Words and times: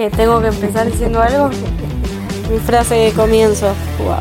que 0.00 0.08
tengo 0.08 0.40
que 0.40 0.46
empezar 0.46 0.90
diciendo 0.90 1.20
algo. 1.20 1.50
Mi 2.50 2.58
frase 2.58 2.94
de 2.94 3.12
comienzo. 3.12 3.66
Wow. 3.98 4.16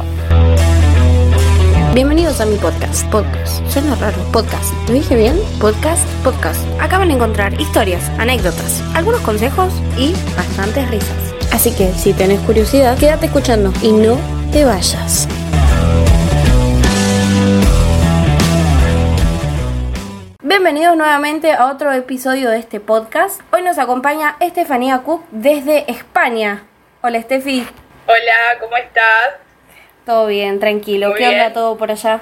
Bienvenidos 1.94 2.42
a 2.42 2.46
mi 2.46 2.58
podcast. 2.58 3.06
Podcast. 3.10 3.66
Suena 3.70 3.96
raro. 3.96 4.18
Podcast. 4.34 4.74
¿Lo 4.90 4.96
dije 4.96 5.16
bien? 5.16 5.40
Podcast. 5.62 6.06
Podcast. 6.22 6.60
Acaban 6.82 7.08
de 7.08 7.14
encontrar 7.14 7.54
historias, 7.62 8.12
anécdotas, 8.18 8.84
algunos 8.94 9.22
consejos 9.22 9.72
y 9.98 10.12
bastantes 10.36 10.92
risas. 10.92 11.34
Así 11.54 11.72
que 11.72 11.94
si 11.94 12.12
tenés 12.12 12.42
curiosidad, 12.42 12.98
quédate 12.98 13.28
escuchando 13.28 13.72
y 13.82 13.94
no 13.94 14.18
te 14.52 14.66
vayas. 14.66 15.30
Bienvenidos 20.62 20.98
nuevamente 20.98 21.54
a 21.54 21.68
otro 21.68 21.94
episodio 21.94 22.50
de 22.50 22.60
este 22.60 22.82
podcast. 22.82 23.40
Hoy 23.54 23.62
nos 23.62 23.78
acompaña 23.78 24.36
Estefanía 24.42 25.04
Cook 25.06 25.24
desde 25.32 25.90
España. 25.90 26.66
Hola 27.02 27.18
Estefi. 27.18 27.66
Hola, 28.06 28.60
¿cómo 28.60 28.76
estás? 28.76 29.36
Todo 30.06 30.28
bien, 30.28 30.60
tranquilo. 30.60 31.12
Muy 31.12 31.18
¿Qué 31.18 31.28
onda 31.28 31.40
bien. 31.44 31.54
todo 31.54 31.78
por 31.78 31.90
allá? 31.90 32.20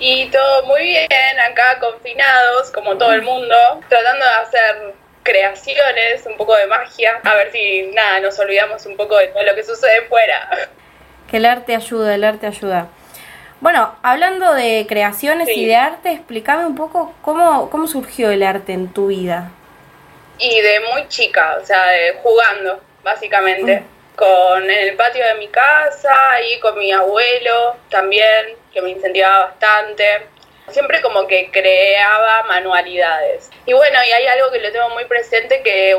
Y 0.00 0.28
todo 0.30 0.66
muy 0.66 0.82
bien, 0.82 1.08
acá 1.48 1.78
confinados, 1.78 2.72
como 2.72 2.98
todo 2.98 3.12
el 3.12 3.22
mundo, 3.22 3.54
tratando 3.88 4.24
de 4.26 4.32
hacer 4.32 4.94
creaciones, 5.22 6.26
un 6.26 6.36
poco 6.36 6.56
de 6.56 6.66
magia, 6.66 7.20
a 7.22 7.34
ver 7.34 7.52
si 7.52 7.82
nada, 7.94 8.18
nos 8.18 8.36
olvidamos 8.40 8.84
un 8.84 8.96
poco 8.96 9.16
de 9.16 9.28
todo 9.28 9.44
lo 9.44 9.54
que 9.54 9.62
sucede 9.62 10.02
fuera. 10.08 10.48
Que 11.30 11.36
el 11.36 11.44
arte 11.44 11.76
ayuda, 11.76 12.16
el 12.16 12.24
arte 12.24 12.48
ayuda. 12.48 12.88
Bueno, 13.60 13.94
hablando 14.02 14.52
de 14.52 14.84
creaciones 14.88 15.48
Sí. 15.48 15.62
y 15.62 15.66
de 15.66 15.76
arte, 15.76 16.12
explícame 16.12 16.66
un 16.66 16.74
poco 16.76 17.14
cómo, 17.22 17.70
cómo 17.70 17.86
surgió 17.86 18.30
el 18.30 18.42
arte 18.42 18.72
en 18.72 18.92
tu 18.92 19.06
vida. 19.06 19.50
Y 20.38 20.60
de 20.60 20.80
muy 20.92 21.08
chica, 21.08 21.58
o 21.62 21.64
sea, 21.64 21.86
de 21.86 22.18
jugando, 22.22 22.80
básicamente. 23.02 23.82
Con 24.16 24.62
en 24.62 24.88
el 24.88 24.96
patio 24.96 25.24
de 25.26 25.34
mi 25.34 25.48
casa 25.48 26.14
y 26.48 26.60
con 26.60 26.78
mi 26.78 26.92
abuelo 26.92 27.74
también, 27.90 28.54
que 28.72 28.80
me 28.80 28.90
incentivaba 28.90 29.46
bastante. 29.46 30.04
Siempre 30.68 31.02
como 31.02 31.26
que 31.26 31.50
creaba 31.50 32.44
manualidades. 32.44 33.50
Y 33.66 33.72
bueno, 33.72 33.98
y 34.04 34.12
hay 34.12 34.26
algo 34.26 34.52
que 34.52 34.60
lo 34.60 34.70
tengo 34.70 34.90
muy 34.90 35.04
presente 35.06 35.62
que 35.62 35.96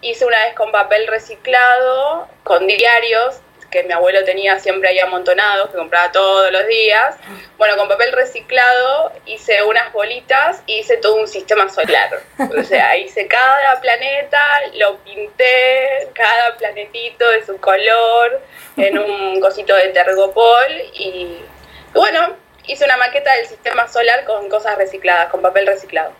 hice 0.00 0.24
una 0.24 0.38
vez 0.44 0.54
con 0.54 0.70
papel 0.70 1.06
reciclado, 1.08 2.28
con 2.44 2.66
diarios 2.68 3.40
que 3.70 3.82
mi 3.84 3.92
abuelo 3.92 4.24
tenía 4.24 4.58
siempre 4.58 4.88
ahí 4.88 4.98
amontonados, 4.98 5.70
que 5.70 5.76
compraba 5.76 6.12
todos 6.12 6.50
los 6.50 6.66
días. 6.66 7.16
Bueno, 7.58 7.76
con 7.76 7.88
papel 7.88 8.12
reciclado 8.12 9.12
hice 9.26 9.62
unas 9.62 9.92
bolitas 9.92 10.62
y 10.66 10.78
hice 10.78 10.96
todo 10.98 11.16
un 11.16 11.28
sistema 11.28 11.68
solar. 11.68 12.20
O 12.38 12.62
sea, 12.62 12.96
hice 12.96 13.26
cada 13.26 13.80
planeta, 13.80 14.40
lo 14.74 14.98
pinté, 14.98 16.08
cada 16.14 16.56
planetito 16.56 17.28
de 17.30 17.44
su 17.44 17.56
color, 17.58 18.40
en 18.76 18.98
un 18.98 19.40
cosito 19.40 19.74
de 19.74 19.88
tergopol 19.88 20.66
y 20.94 21.38
bueno, 21.94 22.36
hice 22.66 22.84
una 22.84 22.96
maqueta 22.96 23.34
del 23.34 23.46
sistema 23.46 23.88
solar 23.88 24.24
con 24.24 24.48
cosas 24.48 24.76
recicladas, 24.76 25.30
con 25.30 25.42
papel 25.42 25.66
reciclado. 25.66 26.12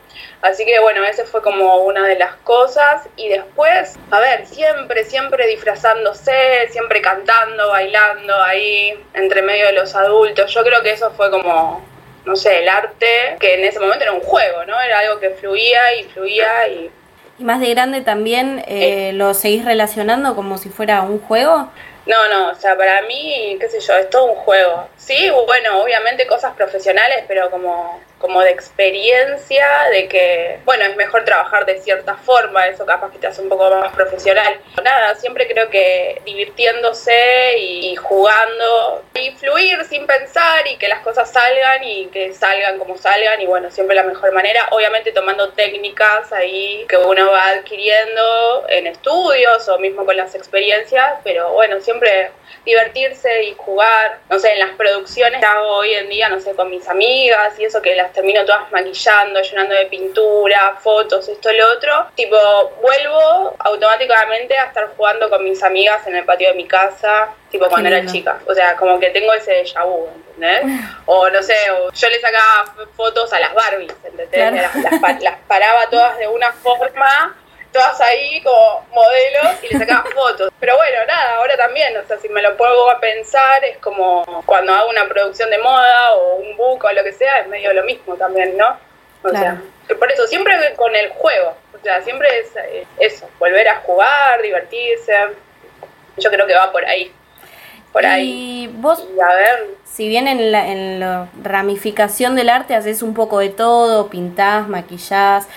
Así 0.43 0.65
que 0.65 0.79
bueno, 0.81 1.05
esa 1.05 1.25
fue 1.25 1.43
como 1.43 1.79
una 1.85 2.07
de 2.07 2.17
las 2.17 2.35
cosas. 2.37 3.03
Y 3.17 3.29
después, 3.29 3.99
a 4.11 4.21
ver, 4.21 4.47
siempre, 4.47 5.05
siempre 5.05 5.47
disfrazándose, 5.47 6.69
siempre 6.71 7.01
cantando, 7.01 7.69
bailando 7.69 8.43
ahí, 8.43 8.95
entre 9.15 9.43
medio 9.43 9.67
de 9.67 9.73
los 9.73 9.95
adultos. 9.95 10.53
Yo 10.53 10.63
creo 10.63 10.83
que 10.83 10.93
eso 10.93 11.11
fue 11.13 11.31
como, 11.31 11.85
no 12.25 12.37
sé, 12.37 12.61
el 12.61 12.69
arte, 12.69 13.37
que 13.41 13.55
en 13.55 13.65
ese 13.65 13.81
momento 13.81 14.05
era 14.05 14.13
un 14.13 14.21
juego, 14.21 14.65
¿no? 14.67 14.81
Era 14.81 15.01
algo 15.01 15.21
que 15.21 15.31
fluía 15.31 15.95
y 15.95 16.05
fluía 16.05 16.69
y... 16.69 16.91
Y 17.39 17.45
más 17.45 17.61
de 17.61 17.69
grande 17.69 18.01
también 18.01 18.65
eh, 18.67 19.13
lo 19.13 19.35
seguís 19.35 19.63
relacionando 19.63 20.35
como 20.35 20.57
si 20.57 20.71
fuera 20.71 21.03
un 21.03 21.21
juego. 21.21 21.71
No, 22.07 22.29
no, 22.29 22.51
o 22.51 22.55
sea, 22.55 22.77
para 22.77 23.03
mí, 23.03 23.57
qué 23.61 23.69
sé 23.69 23.81
yo, 23.81 23.95
es 23.95 24.09
todo 24.09 24.27
un 24.27 24.37
juego. 24.37 24.89
Sí, 24.97 25.29
bueno, 25.47 25.83
obviamente 25.83 26.27
cosas 26.27 26.55
profesionales, 26.55 27.25
pero 27.27 27.51
como, 27.51 28.01
como 28.19 28.41
de 28.41 28.51
experiencia, 28.51 29.67
de 29.91 30.09
que, 30.09 30.61
bueno, 30.65 30.85
es 30.85 30.97
mejor 30.97 31.25
trabajar 31.25 31.67
de 31.67 31.81
cierta 31.81 32.15
forma, 32.15 32.67
eso 32.67 32.87
capaz 32.87 33.13
que 33.13 33.19
te 33.19 33.27
hace 33.27 33.43
un 33.43 33.49
poco 33.49 33.69
más 33.77 33.93
profesional. 33.95 34.59
Nada, 34.83 35.15
siempre 35.17 35.47
creo 35.47 35.69
que 35.69 36.23
divirtiéndose 36.25 37.59
y, 37.59 37.95
jugando 37.97 39.05
y 39.15 39.33
fluir 39.33 39.85
sin 39.85 40.07
pensar 40.07 40.67
y 40.67 40.77
que 40.77 40.89
las 40.89 41.01
cosas 41.01 41.31
salgan 41.31 41.83
y 41.83 42.07
que 42.07 42.33
salgan 42.33 42.79
como 42.79 42.97
salgan 42.97 43.41
y 43.41 43.47
bueno, 43.47 43.71
siempre 43.71 43.97
la 43.97 44.03
mejor 44.03 44.33
manera, 44.33 44.69
obviamente 44.71 45.13
tomando 45.13 45.51
técnicas 45.51 46.33
ahí 46.33 46.85
que 46.89 46.97
uno 46.97 47.31
va 47.31 47.49
adquiriendo 47.49 48.67
en 48.69 48.87
estudios 48.87 49.69
o 49.69 49.79
mismo 49.79 50.05
con 50.05 50.17
las 50.17 50.35
experiencias, 50.35 51.19
pero 51.25 51.53
bueno, 51.53 51.81
siempre 51.81 52.31
divertirse 52.65 53.45
y 53.45 53.55
jugar, 53.55 54.19
no 54.29 54.39
sé, 54.39 54.53
en 54.53 54.59
las 54.61 54.71
producciones 54.77 55.41
que 55.41 55.47
hago 55.47 55.69
hoy 55.69 55.95
en 55.95 56.09
día, 56.09 56.29
no 56.29 56.41
sé, 56.41 56.55
con 56.55 56.71
mis 56.71 56.87
amigas 56.89 57.59
y 57.59 57.65
eso 57.65 57.81
que 57.81 57.95
las 57.95 58.06
termino 58.13 58.45
todas 58.45 58.71
maquillando, 58.71 59.41
llenando 59.41 59.75
de 59.75 59.87
pintura, 59.87 60.77
fotos, 60.81 61.29
esto, 61.29 61.51
lo 61.53 61.73
otro, 61.73 62.07
tipo, 62.15 62.37
vuelvo 62.83 63.55
automáticamente 63.59 64.57
a 64.59 64.67
estar 64.67 64.89
jugando 64.97 65.29
con 65.31 65.45
mis 65.45 65.63
amigas 65.63 66.07
en 66.07 66.17
el 66.17 66.25
patio 66.25 66.49
de 66.49 66.55
mi 66.55 66.67
casa, 66.67 67.29
tipo 67.51 67.69
cuando 67.69 67.89
era 67.89 68.05
chica, 68.07 68.41
o 68.47 68.55
sea, 68.55 68.77
como 68.77 68.99
que 68.99 69.11
tengo 69.11 69.33
ese 69.33 69.63
déjà 69.63 69.85
vu, 69.85 70.09
¿entendés? 70.35 70.81
O 71.07 71.29
no 71.31 71.43
sé, 71.43 71.57
o 71.71 71.93
yo 71.93 72.11
le 72.11 72.21
sacaba 72.21 72.75
fotos 72.97 73.33
a 73.33 73.41
las 73.41 73.55
Barbies, 73.55 73.93
¿entendés? 74.05 74.29
Claro. 74.31 74.57
Las, 74.57 75.01
las 75.03 75.23
las 75.23 75.37
paraba 75.47 75.89
todas 75.89 76.19
de 76.19 76.27
una 76.29 76.53
forma 76.53 77.37
todas 77.77 78.01
ahí 78.01 78.41
como 78.43 78.87
modelos 78.93 79.63
y 79.63 79.73
le 79.73 79.79
sacaba 79.79 80.05
fotos. 80.15 80.51
Pero 80.59 80.77
bueno, 80.77 80.97
nada, 81.07 81.37
ahora 81.37 81.57
también, 81.57 81.97
o 81.97 82.07
sea, 82.07 82.19
si 82.19 82.29
me 82.29 82.43
lo 82.43 82.57
pongo 82.57 82.91
a 82.91 82.99
pensar, 83.01 83.65
es 83.65 83.79
como 83.79 84.25
cuando 84.47 84.73
hago 84.73 84.89
una 84.91 85.07
producción 85.07 85.51
de 85.51 85.59
moda 85.59 86.15
o 86.15 86.37
un 86.37 86.57
book 86.57 86.85
o 86.85 86.93
lo 86.93 87.05
que 87.05 87.13
sea, 87.13 87.41
es 87.41 87.49
medio 87.49 87.73
lo 87.73 87.85
mismo 87.85 88.15
también, 88.17 88.57
¿no? 88.57 88.79
O 89.23 89.29
Claro. 89.29 89.39
sea, 89.41 89.63
que 89.89 89.95
por 89.95 90.11
eso, 90.11 90.27
siempre 90.27 90.55
con 90.77 90.95
el 90.95 91.11
juego, 91.11 91.55
o 91.75 91.79
sea, 91.83 92.03
siempre 92.03 92.29
es 92.41 92.57
eh, 92.57 92.87
eso, 92.99 93.29
volver 93.39 93.69
a 93.69 93.77
jugar, 93.81 94.41
divertirse. 94.43 95.13
Yo 96.17 96.31
creo 96.31 96.47
que 96.47 96.55
va 96.55 96.73
por 96.73 96.85
ahí. 96.85 97.13
Por 97.93 98.05
ahí. 98.05 98.65
Y 98.65 98.67
vos, 98.69 99.07
Y 99.17 99.21
a 99.21 99.35
ver, 99.35 99.67
si 99.85 100.09
bien 100.09 100.29
en 100.29 100.53
la, 100.53 100.67
en 100.69 101.01
la 101.01 101.29
ramificación 101.43 102.35
del 102.37 102.49
arte 102.51 102.75
haces 102.75 103.03
un 103.03 103.15
poco 103.15 103.39
de 103.39 103.49
todo, 103.49 104.09
pintás, 104.09 104.69
maquillás, 104.69 105.49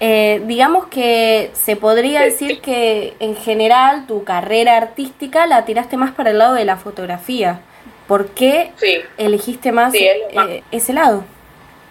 eh, 0.00 0.40
digamos 0.44 0.86
que 0.88 1.50
se 1.54 1.76
podría 1.76 2.20
decir 2.20 2.60
que 2.60 3.14
en 3.20 3.36
general 3.36 4.06
tu 4.06 4.24
carrera 4.24 4.76
artística 4.76 5.46
la 5.46 5.64
tiraste 5.64 5.96
más 5.96 6.12
para 6.12 6.30
el 6.30 6.38
lado 6.38 6.54
de 6.54 6.64
la 6.64 6.76
fotografía. 6.76 7.60
¿Por 8.06 8.30
qué 8.30 8.72
sí. 8.76 9.02
elegiste 9.18 9.70
más, 9.72 9.92
Sí, 9.92 10.06
es 10.06 10.18
lo 10.34 10.40
más- 10.40 10.48
eh, 10.50 10.62
ese 10.70 10.92
lado? 10.92 11.24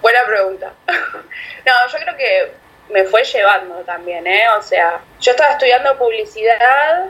Buena 0.02 0.20
pregunta. 0.26 0.72
no, 0.88 1.74
yo 1.92 1.98
creo 2.00 2.18
que 2.18 2.52
me 2.94 3.04
fue 3.04 3.24
llevando 3.24 3.76
también, 3.82 4.26
¿eh? 4.26 4.44
O 4.58 4.62
sea, 4.62 5.00
yo 5.20 5.32
estaba 5.32 5.52
estudiando 5.52 5.98
publicidad 5.98 7.06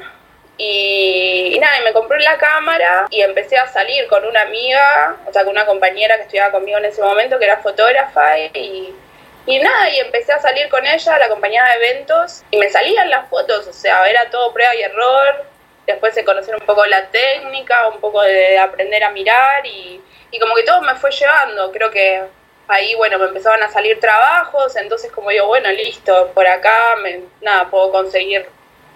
y, 0.57 1.51
y 1.53 1.59
nada, 1.59 1.79
y 1.79 1.83
me 1.83 1.93
compré 1.93 2.19
la 2.21 2.37
cámara 2.37 3.05
y 3.11 3.21
empecé 3.21 3.57
a 3.57 3.67
salir 3.67 4.07
con 4.07 4.25
una 4.25 4.41
amiga, 4.41 5.15
o 5.27 5.31
sea, 5.31 5.43
con 5.43 5.51
una 5.51 5.65
compañera 5.67 6.15
que 6.17 6.23
estudiaba 6.23 6.51
conmigo 6.51 6.79
en 6.79 6.85
ese 6.85 7.01
momento, 7.01 7.37
que 7.37 7.45
era 7.45 7.57
fotógrafa, 7.57 8.39
y, 8.39 8.93
y 9.47 9.59
nada, 9.59 9.89
y 9.89 9.99
empecé 9.99 10.33
a 10.33 10.39
salir 10.39 10.69
con 10.69 10.85
ella, 10.85 11.17
la 11.17 11.25
acompañaba 11.25 11.69
de 11.69 11.75
eventos, 11.89 12.43
y 12.51 12.57
me 12.57 12.69
salían 12.69 13.09
las 13.09 13.27
fotos, 13.29 13.65
o 13.67 13.73
sea, 13.73 14.05
era 14.07 14.29
todo 14.29 14.53
prueba 14.53 14.75
y 14.75 14.81
error, 14.81 15.45
después 15.87 16.13
de 16.15 16.23
conocer 16.25 16.53
un 16.53 16.65
poco 16.65 16.85
la 16.85 17.07
técnica, 17.07 17.87
un 17.87 17.99
poco 17.99 18.21
de 18.21 18.59
aprender 18.59 19.03
a 19.03 19.09
mirar, 19.11 19.65
y, 19.65 20.01
y 20.31 20.39
como 20.39 20.53
que 20.53 20.63
todo 20.63 20.81
me 20.81 20.95
fue 20.95 21.09
llevando, 21.11 21.71
creo 21.71 21.89
que 21.89 22.21
ahí, 22.67 22.93
bueno, 22.95 23.17
me 23.17 23.27
empezaban 23.27 23.63
a 23.63 23.69
salir 23.69 23.99
trabajos, 23.99 24.75
entonces 24.75 25.11
como 25.11 25.29
digo, 25.29 25.47
bueno, 25.47 25.71
listo, 25.71 26.31
por 26.33 26.45
acá, 26.45 26.95
me, 27.01 27.21
nada, 27.41 27.69
puedo 27.69 27.89
conseguir 27.91 28.45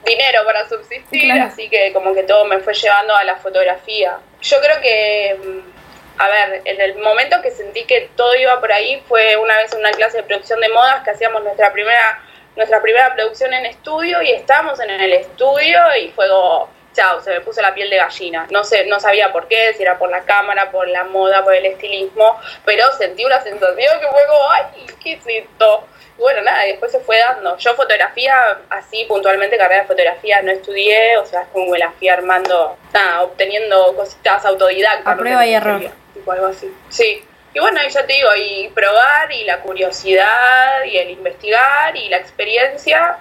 dinero 0.04 0.44
para 0.44 0.68
subsistir, 0.68 1.32
Claro. 1.32 1.46
así 1.46 1.70
que 1.70 1.94
como 1.94 2.14
que 2.14 2.24
todo 2.24 2.44
me 2.46 2.60
fue 2.60 2.74
llevando 2.74 3.16
a 3.16 3.24
la 3.24 3.36
fotografía. 3.38 4.18
Yo 4.42 4.60
creo 4.60 4.82
que, 4.82 5.38
mm, 5.42 5.81
a 6.22 6.28
ver, 6.28 6.62
en 6.66 6.80
el 6.80 6.96
momento 7.00 7.42
que 7.42 7.50
sentí 7.50 7.84
que 7.86 8.12
todo 8.16 8.36
iba 8.36 8.60
por 8.60 8.72
ahí 8.72 9.02
fue 9.08 9.36
una 9.38 9.58
vez 9.58 9.74
en 9.74 9.80
una 9.80 9.90
clase 9.90 10.18
de 10.18 10.24
producción 10.24 10.60
de 10.60 10.70
modas 10.70 11.04
que 11.04 11.10
hacíamos 11.10 11.44
nuestra 11.44 11.74
primera, 11.74 12.22
nuestra 12.56 12.80
primera 12.80 13.12
producción 13.16 13.52
en 13.56 13.66
estudio 13.66 14.22
y 14.22 14.30
estábamos 14.30 14.80
en 14.82 14.92
el 14.92 15.14
estudio 15.14 15.80
y 16.00 16.10
fue 16.10 16.30
como, 16.30 16.70
chao, 16.94 17.22
se 17.22 17.32
me 17.32 17.42
puso 17.42 17.60
la 17.64 17.74
piel 17.74 17.90
de 17.90 17.98
gallina. 17.98 18.46
No 18.52 18.64
sé, 18.64 18.86
no 18.86 19.00
sabía 19.00 19.32
por 19.32 19.48
qué, 19.48 19.74
si 19.74 19.82
era 19.82 19.98
por 19.98 20.12
la 20.12 20.22
cámara, 20.22 20.70
por 20.70 20.88
la 20.88 21.06
moda, 21.06 21.44
por 21.44 21.56
el 21.56 21.66
estilismo, 21.66 22.40
pero 22.66 22.86
sentí 23.00 23.26
una 23.26 23.42
sensación 23.42 24.00
que 24.00 24.08
fue 24.08 24.26
como, 24.28 24.52
ay, 24.52 24.64
¿qué 25.04 25.14
es 25.14 25.24
esto? 25.26 25.88
Y 26.20 26.22
bueno, 26.22 26.44
nada, 26.44 26.68
y 26.68 26.74
después 26.74 26.92
se 26.92 27.00
fue 27.00 27.18
dando. 27.18 27.58
Yo 27.58 27.74
fotografía, 27.74 28.60
así 28.70 29.06
puntualmente, 29.06 29.58
carrera 29.58 29.82
de 29.82 29.88
fotografía 29.88 30.40
no 30.44 30.52
estudié, 30.52 31.18
o 31.18 31.26
sea, 31.26 31.42
es 31.42 31.48
como 31.48 31.74
que 31.74 31.80
la 31.80 31.92
fui 31.94 32.10
armando, 32.10 32.78
nada, 32.94 33.24
obteniendo 33.24 33.96
cositas 33.96 34.46
autodidactas. 34.46 35.08
A 35.08 35.18
prueba 35.18 35.48
y 35.48 35.56
error. 35.56 36.01
Tipo 36.22 36.32
algo 36.32 36.48
así. 36.48 36.72
Sí. 36.90 37.24
Y 37.54 37.60
bueno, 37.60 37.80
y 37.86 37.92
ya 37.92 38.06
te 38.06 38.14
digo, 38.14 38.30
y 38.38 38.70
probar, 38.70 39.32
y 39.32 39.44
la 39.44 39.60
curiosidad, 39.60 40.86
y 40.90 40.96
el 40.96 41.10
investigar, 41.10 41.98
y 41.98 42.08
la 42.08 42.18
experiencia, 42.18 43.18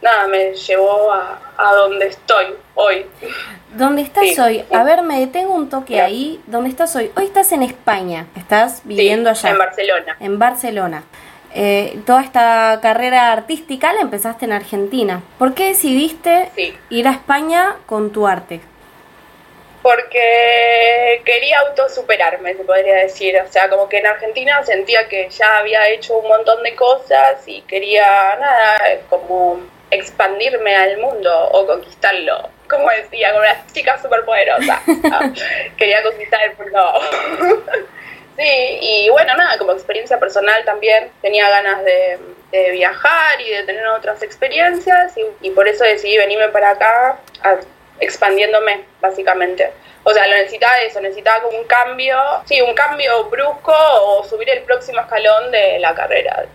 nada, 0.00 0.28
me 0.28 0.54
llevó 0.54 1.12
a, 1.12 1.40
a 1.56 1.74
donde 1.74 2.06
estoy 2.06 2.46
hoy. 2.76 3.06
¿Dónde 3.74 4.02
estás 4.02 4.38
hoy? 4.38 4.64
A 4.72 4.84
ver, 4.84 5.02
me 5.02 5.18
detengo 5.18 5.52
un 5.52 5.68
toque 5.68 6.00
ahí. 6.00 6.40
¿Dónde 6.46 6.70
estás 6.70 6.94
hoy? 6.94 7.10
Hoy 7.16 7.24
estás 7.24 7.50
en 7.50 7.64
España, 7.64 8.26
estás 8.36 8.82
viviendo 8.84 9.30
allá. 9.30 9.50
En 9.50 9.58
Barcelona. 9.58 10.16
En 10.20 10.38
Barcelona. 10.38 11.02
Eh, 11.52 12.00
toda 12.06 12.22
esta 12.22 12.78
carrera 12.82 13.32
artística 13.32 13.92
la 13.94 14.02
empezaste 14.02 14.44
en 14.44 14.52
Argentina. 14.52 15.22
¿Por 15.38 15.54
qué 15.54 15.68
decidiste 15.68 16.52
ir 16.90 17.08
a 17.08 17.12
España 17.12 17.76
con 17.86 18.12
tu 18.12 18.26
arte? 18.28 18.60
Porque 19.86 21.22
quería 21.24 21.60
autosuperarme, 21.60 22.54
se 22.54 22.64
podría 22.64 22.96
decir. 22.96 23.40
O 23.40 23.46
sea, 23.46 23.68
como 23.70 23.88
que 23.88 23.98
en 23.98 24.08
Argentina 24.08 24.60
sentía 24.64 25.06
que 25.06 25.28
ya 25.30 25.58
había 25.58 25.88
hecho 25.90 26.18
un 26.18 26.26
montón 26.26 26.60
de 26.64 26.74
cosas 26.74 27.46
y 27.46 27.62
quería, 27.62 28.04
nada, 28.40 28.98
como 29.08 29.60
expandirme 29.92 30.74
al 30.74 30.98
mundo 30.98 31.32
o 31.52 31.64
conquistarlo. 31.68 32.50
Como 32.68 32.90
decía, 32.90 33.28
como 33.30 33.42
una 33.42 33.64
chica 33.72 33.96
súper 34.02 34.24
poderosa. 34.24 34.82
quería 35.76 36.02
conquistar 36.02 36.40
el 36.42 36.56
mundo. 36.56 36.92
sí, 38.36 38.78
y 38.80 39.08
bueno, 39.10 39.36
nada, 39.36 39.56
como 39.56 39.70
experiencia 39.70 40.18
personal 40.18 40.64
también 40.64 41.12
tenía 41.22 41.48
ganas 41.48 41.84
de, 41.84 42.18
viajar 42.72 43.40
y 43.40 43.50
de 43.50 43.62
tener 43.62 43.86
otras 43.86 44.20
experiencias 44.22 45.12
y, 45.42 45.50
por 45.50 45.68
eso 45.68 45.84
decidí 45.84 46.16
venirme 46.16 46.48
para 46.48 46.70
acá 46.70 47.18
expandiéndome, 48.00 48.84
básicamente. 49.00 49.72
O 50.04 50.12
sea, 50.12 50.26
lo 50.28 50.36
necesitaba 50.36 50.80
eso, 50.80 51.00
necesitaba 51.00 51.42
como 51.42 51.58
un 51.58 51.64
cambio, 51.64 52.16
sí, 52.44 52.60
un 52.60 52.74
cambio 52.74 53.24
brusco 53.24 53.74
o 53.74 54.24
subir 54.24 54.48
el 54.50 54.62
próximo 54.62 55.00
escalón 55.00 55.50
de 55.50 55.78
la 55.80 55.94
carrera 55.94 56.46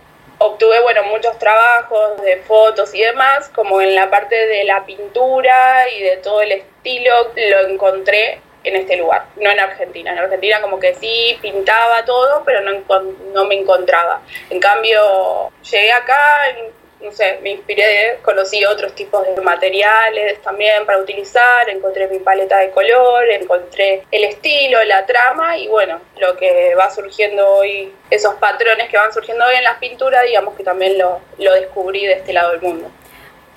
obtuve, 0.44 0.80
bueno, 0.80 1.04
muchos 1.04 1.38
trabajos 1.38 2.20
de 2.22 2.38
fotos 2.38 2.94
y 2.94 3.00
demás, 3.00 3.48
como 3.54 3.80
en 3.80 3.94
la 3.94 4.10
parte 4.10 4.34
de 4.34 4.64
la 4.64 4.84
pintura 4.84 5.88
y 5.90 6.02
de 6.02 6.16
todo 6.18 6.42
el 6.42 6.52
estilo, 6.52 7.32
lo 7.36 7.68
encontré 7.68 8.40
en 8.64 8.76
este 8.76 8.96
lugar, 8.96 9.24
no 9.36 9.50
en 9.50 9.60
Argentina. 9.60 10.12
En 10.12 10.18
Argentina 10.18 10.60
como 10.60 10.78
que 10.78 10.94
sí 10.94 11.38
pintaba 11.40 12.04
todo, 12.04 12.42
pero 12.44 12.60
no, 12.60 12.82
no 13.32 13.44
me 13.46 13.56
encontraba. 13.56 14.22
En 14.50 14.60
cambio, 14.60 15.52
llegué 15.70 15.92
acá, 15.92 16.42
no 17.02 17.12
sé, 17.12 17.38
me 17.42 17.50
inspiré, 17.50 18.18
conocí 18.22 18.64
otros 18.64 18.94
tipos 18.94 19.24
de 19.34 19.40
materiales 19.42 20.40
también 20.42 20.86
para 20.86 20.98
utilizar, 20.98 21.68
encontré 21.68 22.08
mi 22.08 22.18
paleta 22.18 22.58
de 22.58 22.70
color, 22.70 23.24
encontré 23.30 24.04
el 24.10 24.24
estilo, 24.24 24.82
la 24.84 25.04
trama 25.04 25.56
y 25.56 25.68
bueno, 25.68 26.00
lo 26.18 26.36
que 26.36 26.74
va 26.74 26.90
surgiendo 26.90 27.46
hoy, 27.48 27.92
esos 28.10 28.34
patrones 28.36 28.88
que 28.88 28.96
van 28.96 29.12
surgiendo 29.12 29.44
hoy 29.44 29.56
en 29.56 29.64
las 29.64 29.78
pinturas, 29.78 30.24
digamos 30.24 30.54
que 30.54 30.64
también 30.64 30.98
lo, 30.98 31.20
lo 31.38 31.52
descubrí 31.54 32.06
de 32.06 32.14
este 32.14 32.32
lado 32.32 32.52
del 32.52 32.60
mundo. 32.60 32.90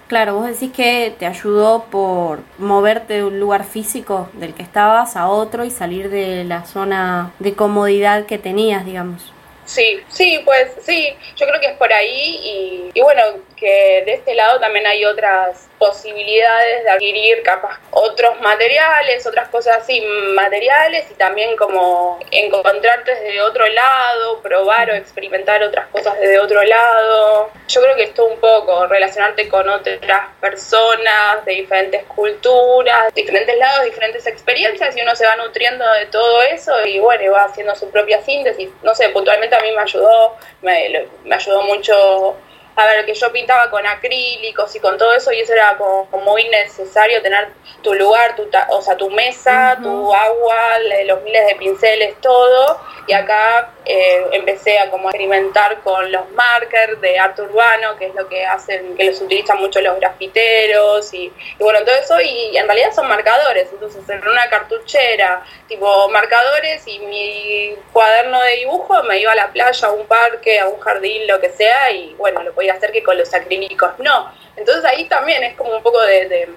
Claro, 0.07 0.35
vos 0.35 0.45
decís 0.45 0.71
que 0.71 1.15
te 1.17 1.25
ayudó 1.25 1.85
por 1.85 2.39
moverte 2.59 3.15
de 3.15 3.23
un 3.23 3.39
lugar 3.39 3.63
físico 3.63 4.29
del 4.33 4.53
que 4.53 4.61
estabas 4.61 5.15
a 5.15 5.27
otro 5.29 5.65
y 5.65 5.71
salir 5.71 6.11
de 6.11 6.43
la 6.43 6.63
zona 6.65 7.31
de 7.39 7.55
comodidad 7.55 8.27
que 8.27 8.37
tenías, 8.37 8.85
digamos. 8.85 9.34
Sí, 9.65 9.99
sí, 10.09 10.41
pues 10.45 10.73
sí, 10.81 11.09
yo 11.35 11.47
creo 11.47 11.59
que 11.59 11.67
es 11.67 11.77
por 11.77 11.91
ahí 11.91 12.39
y, 12.43 12.91
y 12.93 13.01
bueno, 13.01 13.21
que 13.55 14.03
de 14.05 14.13
este 14.13 14.35
lado 14.35 14.59
también 14.59 14.85
hay 14.85 15.05
otras 15.05 15.69
posibilidades 15.77 16.83
de 16.83 16.89
adquirir 16.89 17.43
capaz 17.43 17.79
otros 17.91 18.39
materiales, 18.41 19.25
otras 19.25 19.49
cosas 19.49 19.77
así, 19.77 20.01
materiales 20.35 21.09
y 21.11 21.13
también 21.15 21.55
como 21.55 22.19
encontrarte 22.31 23.13
desde 23.15 23.41
otro 23.41 23.67
lado, 23.67 24.41
probar 24.41 24.91
o 24.91 24.95
experimentar 24.95 25.63
otras 25.63 25.87
cosas 25.87 26.19
desde 26.19 26.39
otro 26.39 26.63
lado. 26.63 27.49
Yo 27.67 27.81
creo 27.81 27.95
que 27.95 28.03
esto 28.03 28.25
un 28.25 28.39
poco, 28.39 28.87
relacionarte 28.87 29.49
con 29.49 29.67
otras 29.69 30.29
personas 30.39 31.45
de 31.45 31.53
diferentes 31.53 32.03
culturas, 32.05 33.13
diferentes 33.13 33.57
lados, 33.57 33.85
diferentes 33.85 34.25
experiencias 34.27 34.95
y 34.95 35.01
uno 35.01 35.15
se 35.15 35.25
va 35.25 35.35
nutriendo 35.35 35.85
de 35.93 36.05
todo 36.07 36.41
eso 36.43 36.85
y 36.85 36.99
bueno, 36.99 37.31
va 37.31 37.45
haciendo 37.45 37.75
su 37.75 37.89
propia 37.89 38.21
síntesis. 38.21 38.69
No 38.83 38.95
sé, 38.95 39.09
puntualmente 39.09 39.55
a 39.55 39.61
mí 39.61 39.71
me 39.71 39.81
ayudó, 39.81 40.35
me, 40.61 41.07
me 41.23 41.35
ayudó 41.35 41.61
mucho 41.63 42.37
a 42.75 42.85
ver, 42.85 43.05
que 43.05 43.13
yo 43.13 43.31
pintaba 43.31 43.69
con 43.69 43.85
acrílicos 43.85 44.75
y 44.75 44.79
con 44.79 44.97
todo 44.97 45.13
eso 45.13 45.31
y 45.31 45.39
eso 45.39 45.53
era 45.53 45.77
como, 45.77 46.07
muy 46.23 46.47
necesario 46.49 47.21
tener 47.21 47.49
tu 47.81 47.93
lugar, 47.93 48.35
tu 48.35 48.49
o 48.69 48.81
sea, 48.81 48.97
tu 48.97 49.09
mesa, 49.09 49.77
tu 49.81 50.13
agua, 50.13 50.79
los 51.05 51.21
miles 51.23 51.47
de 51.47 51.55
pinceles, 51.55 52.19
todo. 52.19 52.79
Y 53.07 53.13
acá 53.13 53.69
eh, 53.85 54.25
empecé 54.31 54.79
a 54.79 54.89
como 54.89 55.09
experimentar 55.09 55.81
con 55.81 56.11
los 56.11 56.29
markers 56.31 56.99
de 57.01 57.19
arte 57.19 57.43
urbano, 57.43 57.95
que 57.97 58.07
es 58.07 58.15
lo 58.15 58.27
que 58.27 58.43
hacen, 58.43 58.95
que 58.97 59.03
los 59.03 59.21
utilizan 59.21 59.59
mucho 59.59 59.79
los 59.79 59.99
grafiteros 59.99 61.13
y, 61.13 61.31
bueno, 61.59 61.79
todo 61.85 61.95
eso. 61.95 62.19
Y, 62.19 62.57
en 62.57 62.65
realidad 62.65 62.93
son 62.93 63.07
marcadores, 63.07 63.69
entonces 63.71 64.07
en 64.09 64.27
una 64.27 64.49
cartuchera, 64.49 65.43
tipo 65.67 66.09
marcadores 66.09 66.87
y 66.87 66.99
mi 66.99 67.75
cuaderno 67.93 68.41
de 68.41 68.57
dibujo 68.57 69.03
me 69.03 69.19
iba 69.19 69.31
a 69.31 69.35
la 69.35 69.51
playa, 69.51 69.87
a 69.87 69.91
un 69.91 70.07
parque, 70.07 70.59
a 70.59 70.67
un 70.67 70.79
jardín, 70.79 71.27
lo 71.27 71.39
que 71.39 71.51
sea, 71.51 71.91
y 71.91 72.15
bueno, 72.15 72.41
lo 72.41 72.53
podía 72.53 72.73
hacer 72.73 72.91
que 72.91 73.03
con 73.03 73.17
los 73.17 73.31
acrílicos 73.33 73.91
no. 73.99 74.31
Entonces 74.55 74.83
ahí 74.85 75.05
también 75.05 75.43
es 75.43 75.55
como 75.55 75.75
un 75.75 75.83
poco 75.83 76.01
de... 76.01 76.49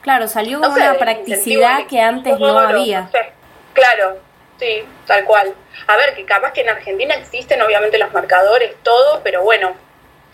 claro, 0.00 0.28
salió 0.28 0.58
una 0.60 0.94
practicidad 0.94 1.86
que 1.86 2.00
antes 2.00 2.38
no 2.38 2.58
había. 2.58 3.10
Claro, 3.74 4.29
sí, 4.60 4.84
tal 5.06 5.24
cual. 5.24 5.52
A 5.88 5.96
ver, 5.96 6.14
que 6.14 6.24
capaz 6.24 6.52
que 6.52 6.60
en 6.60 6.68
Argentina 6.68 7.14
existen 7.14 7.60
obviamente 7.62 7.98
los 7.98 8.12
marcadores, 8.12 8.74
todo, 8.84 9.22
pero 9.24 9.42
bueno, 9.42 9.72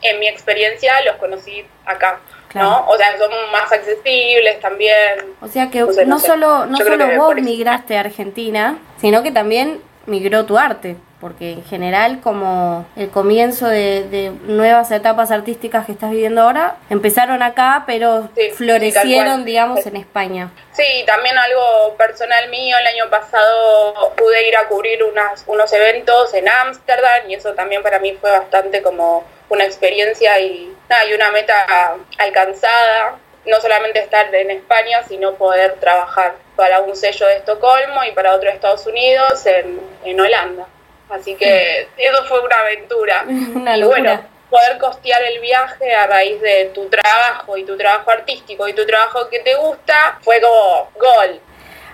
en 0.02 0.20
mi 0.20 0.28
experiencia 0.28 0.93
los 1.05 1.17
conocí 1.17 1.64
acá. 1.87 2.20
¿no? 2.55 2.87
O 2.88 2.96
sea, 2.96 3.19
son 3.19 3.31
más 3.52 3.70
accesibles 3.70 4.61
también. 4.61 5.34
O 5.40 5.49
sea 5.49 5.70
que 5.70 5.81
no, 6.06 6.19
solo, 6.19 6.67
no 6.67 6.76
solo 6.76 7.06
vos 7.17 7.34
migraste 7.37 7.96
a 7.96 8.00
Argentina, 8.00 8.78
sino 8.99 9.23
que 9.23 9.31
también 9.31 9.82
migró 10.06 10.46
tu 10.46 10.56
arte 10.56 10.96
porque 11.21 11.53
en 11.53 11.65
general 11.65 12.21
como 12.21 12.87
el 12.97 13.11
comienzo 13.11 13.69
de, 13.69 14.33
nuevas 14.45 14.91
etapas 14.91 15.31
artísticas 15.31 15.87
que 15.87 15.93
estás 15.93 16.11
viviendo 16.11 16.43
ahora 16.43 16.77
empezaron 16.91 17.43
acá 17.43 17.85
pero 17.87 18.29
florecieron 18.55 19.45
digamos 19.45 19.87
en 19.87 19.97
España. 19.97 20.51
Sí 20.73 21.05
también 21.07 21.37
algo 21.39 21.97
personal 21.97 22.49
mío 22.51 22.77
el 22.79 22.87
año 22.87 23.11
pasado 23.11 24.13
pude 24.17 24.49
ir 24.49 24.57
a 24.57 24.69
cubrir 24.69 25.03
unas, 25.05 25.45
unos 25.47 25.73
eventos 25.73 26.35
en 26.35 26.49
Ámsterdam 26.49 27.31
y 27.31 27.35
eso 27.35 27.55
también 27.55 27.83
para 27.83 27.99
mí 27.99 28.17
fue 28.21 28.31
bastante 28.31 28.83
como 28.83 29.25
una 29.49 29.65
experiencia 29.65 30.39
y, 30.41 30.75
y 31.09 31.15
una 31.15 31.31
meta 31.31 31.97
alcanzada 32.19 33.19
no 33.47 33.61
solamente 33.61 34.01
estar 34.01 34.35
en 34.35 34.51
España, 34.51 35.03
sino 35.07 35.35
poder 35.35 35.75
trabajar 35.75 36.35
para 36.56 36.81
un 36.81 36.96
sello 36.96 37.27
de 37.27 37.37
Estocolmo 37.37 38.03
y 38.05 38.13
para 38.13 38.35
otro 38.35 38.49
de 38.49 38.56
Estados 38.56 38.87
Unidos 38.87 39.46
en, 39.46 39.81
en 40.05 40.20
Holanda. 40.20 40.67
Así 41.08 41.34
que 41.36 41.89
eso 41.96 42.25
fue 42.25 42.41
una 42.41 42.58
aventura. 42.60 43.25
Una 43.55 43.77
y 43.77 43.82
bueno, 43.82 44.20
poder 44.51 44.79
costear 44.79 45.22
el 45.22 45.41
viaje 45.41 45.94
a 45.94 46.06
raíz 46.06 46.41
de 46.41 46.70
tu 46.75 46.89
trabajo 46.89 47.56
y 47.56 47.65
tu 47.65 47.77
trabajo 47.77 48.10
artístico 48.10 48.69
y 48.69 48.72
tu 48.72 48.86
trabajo 48.86 49.29
que 49.29 49.41
te 49.41 49.55
gusta 49.56 50.19
fue 50.22 50.41
como 50.41 50.91
gol. 50.96 51.41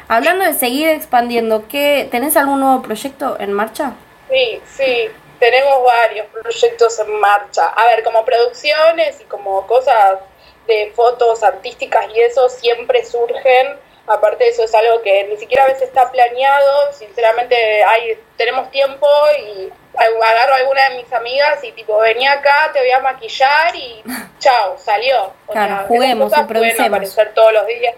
Hablando 0.08 0.44
de 0.44 0.54
seguir 0.54 0.88
expandiendo, 0.88 1.66
¿qué, 1.68 2.08
¿tenés 2.10 2.36
algún 2.36 2.60
nuevo 2.60 2.82
proyecto 2.82 3.36
en 3.38 3.52
marcha? 3.52 3.94
Sí, 4.30 4.60
sí, 4.66 5.08
tenemos 5.38 5.84
varios 5.84 6.26
proyectos 6.26 6.98
en 6.98 7.18
marcha. 7.20 7.68
A 7.68 7.86
ver, 7.86 8.02
como 8.02 8.24
producciones 8.24 9.20
y 9.20 9.24
como 9.24 9.66
cosas 9.66 10.18
de 10.66 10.92
fotos 10.94 11.42
artísticas 11.42 12.06
y 12.14 12.20
eso 12.20 12.48
siempre 12.48 13.04
surgen 13.04 13.76
Aparte 14.06 14.48
eso 14.48 14.64
es 14.64 14.74
algo 14.74 15.00
que 15.02 15.24
ni 15.24 15.36
siquiera 15.36 15.64
a 15.64 15.68
veces 15.68 15.82
está 15.82 16.10
planeado, 16.10 16.92
sinceramente 16.92 17.84
hay, 17.84 18.18
tenemos 18.36 18.70
tiempo 18.70 19.06
y 19.38 19.72
agarro 19.94 20.54
a 20.54 20.56
alguna 20.56 20.88
de 20.88 20.96
mis 20.96 21.12
amigas 21.12 21.62
y 21.62 21.72
tipo, 21.72 21.98
venía 21.98 22.32
acá, 22.32 22.70
te 22.72 22.80
voy 22.80 22.90
a 22.90 23.00
maquillar 23.00 23.74
y 23.76 24.02
chao, 24.38 24.76
salió. 24.78 25.32
claro, 25.50 25.86
juguemos, 25.86 26.32
pueden 26.48 26.80
aparecer 26.80 27.32
todos 27.34 27.52
los 27.52 27.66
días. 27.66 27.94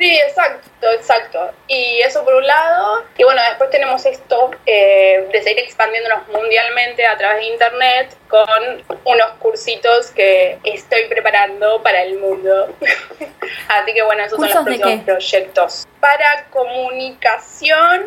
Sí, 0.00 0.18
exacto, 0.18 0.90
exacto. 0.92 1.50
Y 1.68 2.00
eso 2.00 2.24
por 2.24 2.32
un 2.32 2.46
lado. 2.46 3.04
Y 3.18 3.22
bueno, 3.22 3.42
después 3.50 3.68
tenemos 3.68 4.06
esto 4.06 4.50
eh, 4.64 5.28
de 5.30 5.42
seguir 5.42 5.62
expandiéndonos 5.62 6.26
mundialmente 6.28 7.06
a 7.06 7.18
través 7.18 7.40
de 7.40 7.52
Internet 7.52 8.16
con 8.26 8.82
unos 9.04 9.30
cursitos 9.40 10.10
que 10.12 10.58
estoy 10.64 11.04
preparando 11.04 11.82
para 11.82 12.02
el 12.02 12.18
mundo. 12.18 12.74
Así 13.68 13.92
que 13.92 14.02
bueno, 14.02 14.24
esos 14.24 14.38
son 14.38 14.48
los 14.48 14.64
próximos 14.64 15.04
proyectos. 15.04 15.86
Para 16.00 16.46
comunicación 16.48 18.06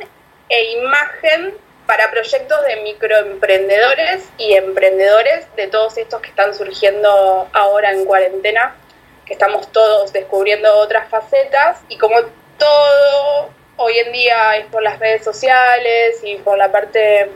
e 0.49 0.71
imagen 0.71 1.53
para 1.85 2.09
proyectos 2.09 2.65
de 2.65 2.77
microemprendedores 2.77 4.29
y 4.39 4.53
emprendedores 4.53 5.45
de 5.55 5.67
todos 5.67 5.95
estos 5.99 6.21
que 6.21 6.29
están 6.29 6.55
surgiendo 6.55 7.47
ahora 7.53 7.91
en 7.91 8.05
cuarentena 8.05 8.75
que 9.25 9.33
estamos 9.33 9.71
todos 9.71 10.11
descubriendo 10.13 10.75
otras 10.77 11.09
facetas 11.09 11.81
y 11.89 11.97
como 11.97 12.15
todo 12.57 13.49
hoy 13.77 13.97
en 13.99 14.11
día 14.11 14.57
es 14.57 14.65
por 14.67 14.81
las 14.81 14.99
redes 14.99 15.23
sociales 15.23 16.19
y 16.23 16.35
por 16.37 16.57
la 16.57 16.71
parte 16.71 17.29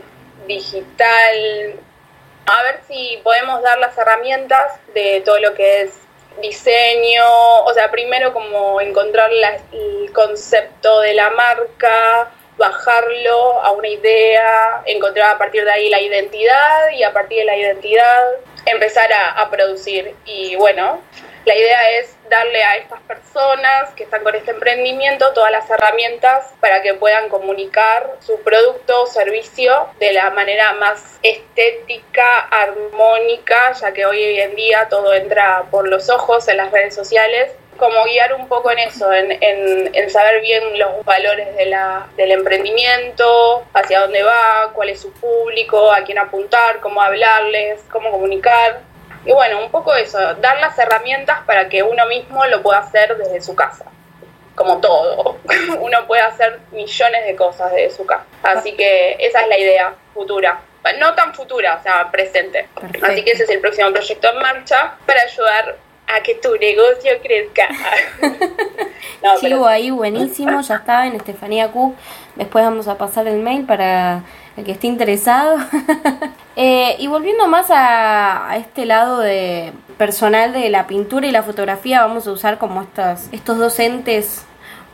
digital, 0.46 1.74
a 2.46 2.62
ver 2.62 2.80
si 2.88 3.20
podemos 3.22 3.62
dar 3.62 3.78
las 3.78 3.96
herramientas 3.98 4.72
de 4.94 5.22
todo 5.24 5.38
lo 5.40 5.54
que 5.54 5.82
es 5.82 5.92
diseño, 6.40 7.24
o 7.64 7.72
sea, 7.74 7.90
primero 7.90 8.32
como 8.32 8.80
encontrar 8.80 9.30
el 9.72 10.12
concepto 10.12 11.00
de 11.00 11.14
la 11.14 11.30
marca, 11.30 12.30
bajarlo 12.56 13.60
a 13.62 13.72
una 13.72 13.88
idea, 13.88 14.82
encontrar 14.86 15.34
a 15.34 15.38
partir 15.38 15.64
de 15.64 15.70
ahí 15.70 15.88
la 15.88 16.00
identidad 16.00 16.90
y 16.92 17.02
a 17.02 17.12
partir 17.12 17.38
de 17.38 17.44
la 17.44 17.56
identidad 17.56 18.24
empezar 18.66 19.10
a, 19.12 19.48
producir. 19.50 20.14
Y 20.24 20.56
bueno, 20.56 21.00
la 21.48 21.56
idea 21.56 21.90
es 21.98 22.14
darle 22.28 22.62
a 22.62 22.76
estas 22.76 23.00
personas 23.00 23.94
que 23.96 24.04
están 24.04 24.22
con 24.22 24.34
este 24.34 24.50
emprendimiento 24.50 25.32
todas 25.32 25.50
las 25.50 25.68
herramientas 25.70 26.52
para 26.60 26.82
que 26.82 26.92
puedan 26.92 27.30
comunicar 27.30 28.16
su 28.20 28.38
producto 28.42 29.04
o 29.04 29.06
servicio 29.06 29.86
de 29.98 30.12
la 30.12 30.28
manera 30.28 30.74
más 30.74 31.18
estética, 31.22 32.40
armónica, 32.50 33.72
ya 33.80 33.94
que 33.94 34.04
hoy 34.04 34.38
en 34.38 34.56
día 34.56 34.88
todo 34.90 35.14
entra 35.14 35.64
por 35.70 35.88
los 35.88 36.10
ojos 36.10 36.46
en 36.48 36.58
las 36.58 36.70
redes 36.70 36.94
sociales 36.94 37.50
como 37.78 38.04
guiar 38.04 38.34
un 38.34 38.48
poco 38.48 38.70
en 38.72 38.80
eso, 38.80 39.10
en, 39.12 39.38
en, 39.40 40.10
saber 40.10 40.42
bien 40.42 40.78
los 40.78 41.04
valores 41.04 41.56
de 41.56 41.66
la, 41.66 42.08
del 42.16 42.32
emprendimiento, 42.32 43.62
hacia 43.72 44.00
dónde 44.00 44.22
va, 44.24 44.72
cuál 44.74 44.90
es 44.90 45.00
su 45.00 45.12
público, 45.12 45.92
a 45.92 46.02
quién 46.02 46.18
apuntar, 46.18 46.80
cómo 46.80 47.00
hablarles, 47.00 47.80
cómo 47.90 48.10
comunicar. 48.10 48.80
Y 49.24 49.32
bueno, 49.32 49.62
un 49.62 49.70
poco 49.70 49.94
eso, 49.94 50.18
dar 50.36 50.58
las 50.60 50.78
herramientas 50.78 51.40
para 51.46 51.68
que 51.68 51.82
uno 51.82 52.06
mismo 52.06 52.44
lo 52.46 52.62
pueda 52.62 52.78
hacer 52.78 53.16
desde 53.16 53.40
su 53.40 53.54
casa, 53.54 53.84
como 54.54 54.78
todo. 54.80 55.38
uno 55.80 56.06
puede 56.06 56.22
hacer 56.22 56.60
millones 56.72 57.26
de 57.26 57.36
cosas 57.36 57.72
desde 57.72 57.96
su 57.96 58.06
casa. 58.06 58.24
Así 58.42 58.72
que 58.74 59.16
esa 59.18 59.42
es 59.42 59.48
la 59.48 59.58
idea 59.58 59.94
futura 60.14 60.60
no 60.98 61.14
tan 61.14 61.34
futura, 61.34 61.76
o 61.78 61.82
sea, 61.82 62.10
presente. 62.10 62.68
Así 63.02 63.22
que 63.24 63.32
ese 63.32 63.44
es 63.44 63.50
el 63.50 63.60
próximo 63.60 63.90
proyecto 63.92 64.30
en 64.30 64.38
marcha 64.38 64.94
para 65.06 65.22
ayudar 65.22 65.76
a 66.06 66.22
que 66.22 66.36
tu 66.36 66.56
negocio 66.56 67.12
crezca. 67.22 67.68
no, 69.22 69.66
ahí 69.66 69.90
buenísimo, 69.90 70.60
ya 70.60 70.76
está 70.76 71.06
en 71.06 71.14
Estefanía 71.14 71.70
Q. 71.70 71.94
Después 72.36 72.64
vamos 72.64 72.88
a 72.88 72.98
pasar 72.98 73.26
el 73.26 73.40
mail 73.42 73.64
para 73.64 74.22
el 74.56 74.64
que 74.64 74.72
esté 74.72 74.86
interesado. 74.86 75.56
Eh, 76.60 76.96
y 76.98 77.06
volviendo 77.06 77.46
más 77.46 77.66
a, 77.70 78.56
este 78.56 78.84
lado 78.84 79.20
de 79.20 79.72
personal 79.96 80.52
de 80.52 80.68
la 80.70 80.88
pintura 80.88 81.24
y 81.24 81.30
la 81.30 81.44
fotografía, 81.44 82.04
vamos 82.04 82.26
a 82.26 82.32
usar 82.32 82.58
como 82.58 82.82
estas, 82.82 83.28
estos 83.30 83.58
docentes, 83.58 84.44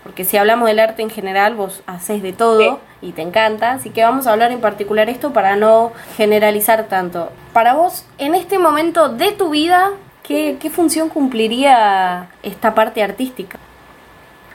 porque 0.03 0.25
si 0.25 0.37
hablamos 0.37 0.69
del 0.69 0.79
arte 0.79 1.01
en 1.01 1.09
general, 1.09 1.55
vos 1.55 1.83
haces 1.87 2.23
de 2.23 2.35
todo 2.35 2.81
y 3.01 3.13
te 3.13 3.23
encanta, 3.23 3.73
así 3.73 3.89
que 3.89 4.03
vamos 4.05 4.27
a 4.27 4.33
hablar 4.33 4.53
en 4.53 4.61
particular 4.61 5.09
esto 5.09 5.33
para 5.33 5.57
no 5.57 5.93
generalizar 6.19 6.85
tanto. 6.85 7.33
Para 7.55 7.73
vos, 7.73 8.05
en 8.19 8.35
este 8.35 8.59
momento 8.59 9.09
de 9.09 9.33
tu 9.33 9.49
vida, 9.49 9.93
¿Qué, 10.25 10.71
función 10.75 11.11
cumpliría 11.11 12.29
esta 12.43 12.75
parte 12.75 13.03
artística? 13.03 13.59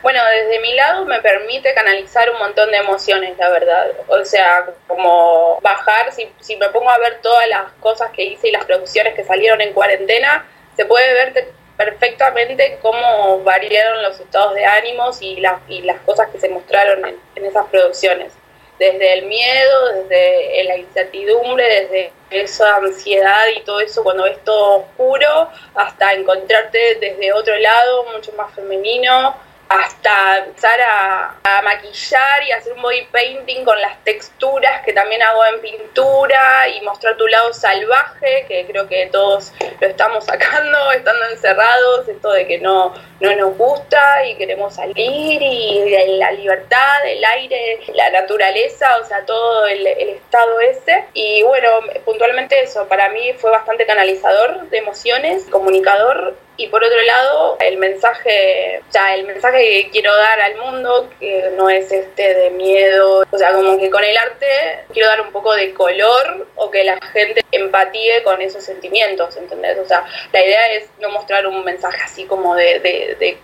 Bueno, 0.02 0.22
desde 0.26 0.60
mi 0.60 0.74
lado 0.74 1.06
me 1.06 1.22
permite 1.22 1.74
canalizar 1.74 2.30
un 2.32 2.40
montón 2.40 2.72
de 2.72 2.78
emociones, 2.78 3.38
la 3.38 3.50
verdad. 3.50 3.92
O 4.08 4.24
sea, 4.24 4.66
como 4.88 5.60
bajar, 5.62 6.12
si, 6.14 6.32
si 6.40 6.56
me 6.56 6.70
pongo 6.70 6.90
a 6.90 6.98
ver 6.98 7.20
todas 7.22 7.48
las 7.48 7.72
cosas 7.80 8.10
que 8.12 8.24
hice 8.24 8.50
y 8.50 8.52
las 8.52 8.66
producciones 8.66 9.14
que 9.14 9.24
salieron 9.24 9.60
en 9.62 9.74
cuarentena, 9.74 10.46
se 10.76 10.86
puede 10.86 11.14
ver 11.14 11.50
perfectamente 11.76 12.80
cómo 12.82 13.40
variaron 13.44 14.04
los 14.04 14.20
estados 14.20 14.54
de 14.56 14.66
ánimos 14.66 15.22
y, 15.22 15.42
y 15.68 15.82
las 15.82 16.00
cosas 16.02 16.30
que 16.30 16.40
se 16.40 16.50
mostraron 16.50 17.06
en 17.36 17.46
esas 17.46 17.66
producciones 17.68 18.32
desde 18.80 19.14
el 19.14 19.26
miedo, 19.26 19.94
desde 19.94 20.64
la 20.64 20.78
incertidumbre, 20.78 21.66
desde 21.82 22.14
esa 22.32 22.78
ansiedad 22.78 23.46
y 23.56 23.62
todo 23.62 23.82
eso 23.82 24.04
cuando 24.04 24.24
ves 24.24 24.42
todo 24.46 24.78
oscuro, 24.78 25.50
hasta 25.76 26.14
encontrarte 26.14 26.96
desde 26.96 27.34
otro 27.34 27.56
lado, 27.58 28.06
mucho 28.16 28.32
más 28.34 28.54
femenino, 28.56 29.36
hasta 29.70 30.40
empezar 30.40 30.80
a, 30.82 31.36
maquillar 31.64 32.44
y 32.48 32.52
hacer 32.52 32.74
un 32.74 32.82
body 32.82 33.06
painting 33.12 33.66
con 33.66 33.80
las 33.82 34.02
texturas 34.04 34.82
que 34.86 34.94
también 34.94 35.22
hago 35.22 35.46
en 35.46 35.60
pintura 35.60 36.68
y 36.70 36.82
mostrar 36.82 37.18
tu 37.18 37.28
lado 37.28 37.52
salvaje, 37.54 38.46
que 38.48 38.66
creo 38.66 38.88
que 38.88 39.08
todos 39.12 39.52
lo 39.80 39.88
estamos 39.88 40.24
sacando, 40.24 40.92
estando 40.96 41.26
encerrados, 41.26 42.08
esto 42.08 42.32
de 42.32 42.48
que 42.48 42.60
no, 42.60 42.94
no 43.20 43.36
nos 43.36 43.58
gusta 43.58 44.26
y 44.26 44.36
queremos 44.36 44.76
salir 44.76 45.42
y 45.42 46.18
la 46.18 46.32
libertad, 46.32 47.06
el 47.06 47.24
aire, 47.24 47.80
la 47.94 48.10
naturaleza, 48.10 48.98
o 48.98 49.04
sea, 49.04 49.26
todo 49.26 49.68
el, 49.68 49.86
el 49.86 50.10
estado 50.10 50.62
ese. 50.62 51.06
Y 51.14 51.44
bueno, 51.44 51.70
puntualmente 52.06 52.62
eso, 52.62 52.88
para 52.88 53.10
mí 53.10 53.34
fue 53.34 53.52
bastante 53.52 53.86
canalizador 53.86 54.70
de 54.70 54.78
emociones, 54.78 55.46
comunicador 55.52 56.36
y 56.60 56.68
por 56.68 56.84
otro 56.84 57.02
lado 57.04 57.56
el 57.62 57.78
mensaje 57.78 58.82
ya 58.92 59.16
el 59.16 59.26
mensaje 59.26 59.60
que 59.60 59.90
quiero 59.92 60.14
dar 60.14 60.42
al 60.42 60.58
mundo 60.58 61.10
que 61.18 61.52
no 61.56 61.70
es 61.70 61.90
este 61.90 62.34
de 62.34 62.50
miedo 62.50 63.24
o 63.32 63.38
sea 63.38 63.54
como 63.54 63.80
que 63.80 63.90
con 63.90 64.04
el 64.04 64.18
arte 64.18 64.46
quiero 64.92 65.08
dar 65.08 65.22
un 65.22 65.32
poco 65.32 65.56
de 65.56 65.74
color 65.74 66.48
o 66.56 66.70
que 66.70 66.84
la 66.84 67.00
gente 67.14 67.42
empatíe 67.54 68.24
con 68.24 68.42
esos 68.42 68.62
sentimientos 68.62 69.38
¿entendés? 69.38 69.80
o 69.80 69.86
sea 69.86 70.04
la 70.34 70.44
idea 70.44 70.74
es 70.74 70.90
no 71.00 71.10
mostrar 71.12 71.48
un 71.48 71.64
mensaje 71.64 72.02
así 72.04 72.26
como 72.26 72.54
de, 72.56 72.80
de, 72.82 73.16
de 73.18 73.38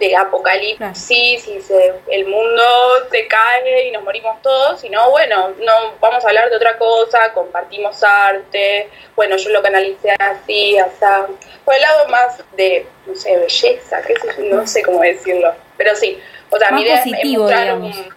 de 0.00 0.16
apocalipsis 0.16 1.46
y 1.46 1.60
se, 1.60 1.94
el 2.10 2.26
mundo 2.26 2.62
se 3.10 3.28
cae 3.28 3.86
y 3.86 3.90
nos 3.92 4.02
morimos 4.02 4.40
todos, 4.42 4.80
sino 4.80 5.10
bueno, 5.10 5.50
no 5.60 5.72
vamos 6.00 6.24
a 6.24 6.28
hablar 6.28 6.48
de 6.48 6.56
otra 6.56 6.78
cosa, 6.78 7.32
compartimos 7.34 8.02
arte, 8.02 8.88
bueno, 9.14 9.36
yo 9.36 9.50
lo 9.50 9.62
canalicé 9.62 10.12
así, 10.18 10.78
hasta 10.78 11.28
por 11.64 11.74
el 11.74 11.82
lado 11.82 12.08
más 12.08 12.42
de, 12.56 12.86
no 13.06 13.14
sé, 13.14 13.36
belleza, 13.36 14.00
qué 14.02 14.14
sé 14.16 14.42
no 14.42 14.66
sé 14.66 14.82
cómo 14.82 15.02
decirlo, 15.02 15.54
pero 15.76 15.94
sí, 15.94 16.18
o 16.48 16.58
sea, 16.58 16.70
mi 16.72 16.82
idea 16.82 17.02
positivo, 17.02 17.48
es 17.50 17.56
mostrar 17.56 17.76
un, 17.76 18.14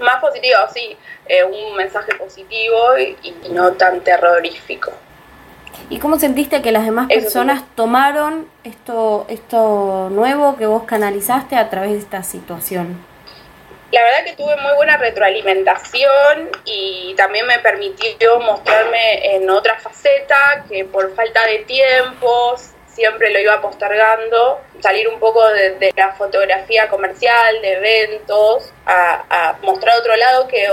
más 0.00 0.20
positivo, 0.20 0.56
sí, 0.74 0.96
eh, 1.26 1.44
un 1.44 1.76
mensaje 1.76 2.12
positivo 2.16 2.98
y 2.98 3.34
no 3.50 3.72
tan 3.74 4.00
terrorífico. 4.00 4.92
¿Y 5.88 5.98
cómo 5.98 6.18
sentiste 6.18 6.62
que 6.62 6.70
las 6.70 6.84
demás 6.84 7.08
personas 7.08 7.64
tomaron 7.74 8.48
esto, 8.64 9.26
esto 9.28 10.08
nuevo 10.10 10.56
que 10.56 10.66
vos 10.66 10.84
canalizaste 10.84 11.56
a 11.56 11.68
través 11.68 11.92
de 11.92 11.98
esta 11.98 12.22
situación? 12.22 13.04
La 13.90 14.02
verdad 14.02 14.24
que 14.24 14.36
tuve 14.36 14.56
muy 14.56 14.72
buena 14.76 14.96
retroalimentación 14.98 16.50
y 16.64 17.12
también 17.16 17.44
me 17.46 17.58
permitió 17.58 18.38
mostrarme 18.38 19.34
en 19.34 19.50
otra 19.50 19.80
faceta 19.80 20.64
que 20.68 20.84
por 20.84 21.12
falta 21.16 21.44
de 21.46 21.58
tiempos 21.60 22.70
siempre 22.86 23.32
lo 23.32 23.40
iba 23.40 23.60
postergando, 23.60 24.60
salir 24.80 25.08
un 25.08 25.18
poco 25.18 25.44
de, 25.48 25.92
la 25.96 26.12
fotografía 26.12 26.88
comercial, 26.88 27.60
de 27.62 27.72
eventos, 27.72 28.72
a, 28.86 29.24
a 29.28 29.58
mostrar 29.62 29.98
otro 29.98 30.14
lado 30.16 30.46
que 30.46 30.68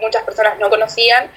muchas 0.00 0.22
personas 0.22 0.58
no 0.58 0.70
conocían 0.70 1.30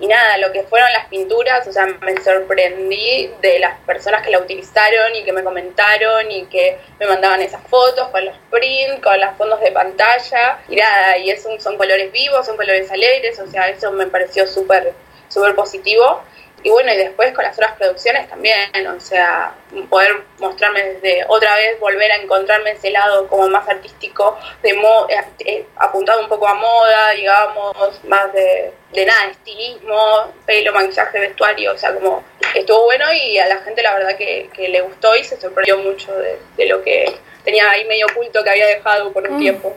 y 0.00 0.06
nada, 0.08 0.38
lo 0.38 0.50
que 0.52 0.62
fueron 0.64 0.92
las 0.92 1.06
pinturas, 1.06 1.66
o 1.66 1.72
sea, 1.72 1.86
me 1.86 2.20
sorprendí 2.22 3.30
de 3.40 3.58
las 3.60 3.78
personas 3.80 4.22
que 4.22 4.30
la 4.30 4.40
utilizaron 4.40 5.14
y 5.14 5.22
que 5.22 5.32
me 5.32 5.44
comentaron 5.44 6.30
y 6.30 6.46
que 6.46 6.78
me 6.98 7.06
mandaban 7.06 7.40
esas 7.40 7.62
fotos 7.68 8.08
con 8.08 8.24
los 8.24 8.34
prints, 8.50 9.00
con 9.02 9.20
los 9.20 9.36
fondos 9.36 9.60
de 9.60 9.70
pantalla, 9.70 10.58
y 10.68 10.76
nada, 10.76 11.18
y 11.18 11.30
es 11.30 11.46
son 11.58 11.76
colores 11.76 12.10
vivos, 12.10 12.46
son 12.46 12.56
colores 12.56 12.90
alegres, 12.90 13.38
o 13.38 13.46
sea, 13.46 13.68
eso 13.68 13.92
me 13.92 14.06
pareció 14.06 14.46
súper, 14.46 14.92
súper 15.28 15.54
positivo. 15.54 16.22
Y 16.64 16.70
bueno, 16.70 16.92
y 16.92 16.96
después 16.96 17.32
con 17.32 17.44
las 17.44 17.56
otras 17.56 17.76
producciones 17.76 18.28
también, 18.28 18.70
o 18.86 19.00
sea, 19.00 19.54
poder 19.90 20.22
mostrarme 20.38 20.82
desde 20.82 21.24
otra 21.26 21.56
vez, 21.56 21.78
volver 21.80 22.12
a 22.12 22.16
encontrarme 22.16 22.72
ese 22.72 22.90
lado 22.90 23.26
como 23.26 23.48
más 23.48 23.68
artístico, 23.68 24.38
de 24.62 24.70
eh, 24.70 25.24
eh, 25.40 25.66
apuntado 25.76 26.20
un 26.20 26.28
poco 26.28 26.46
a 26.46 26.54
moda, 26.54 27.10
digamos, 27.10 28.04
más 28.04 28.32
de, 28.32 28.72
de 28.92 29.06
nada, 29.06 29.30
estilismo, 29.30 30.32
pelo, 30.46 30.72
maquillaje, 30.72 31.18
vestuario, 31.18 31.72
o 31.72 31.78
sea, 31.78 31.94
como 31.94 32.22
estuvo 32.54 32.84
bueno 32.84 33.06
y 33.12 33.38
a 33.38 33.48
la 33.48 33.58
gente 33.58 33.82
la 33.82 33.94
verdad 33.94 34.16
que, 34.16 34.50
le 34.56 34.80
gustó 34.82 35.16
y 35.16 35.24
se 35.24 35.40
sorprendió 35.40 35.78
mucho 35.78 36.12
de, 36.16 36.66
lo 36.66 36.82
que 36.82 37.12
tenía 37.44 37.70
ahí 37.70 37.84
medio 37.86 38.06
oculto 38.06 38.44
que 38.44 38.50
había 38.50 38.66
dejado 38.66 39.12
por 39.12 39.28
un 39.28 39.36
mm. 39.36 39.40
tiempo. 39.40 39.76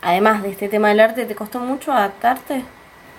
Además 0.00 0.42
de 0.42 0.50
este 0.50 0.68
tema 0.68 0.88
del 0.88 1.00
arte, 1.00 1.26
¿te 1.26 1.34
costó 1.34 1.58
mucho 1.58 1.92
adaptarte? 1.92 2.62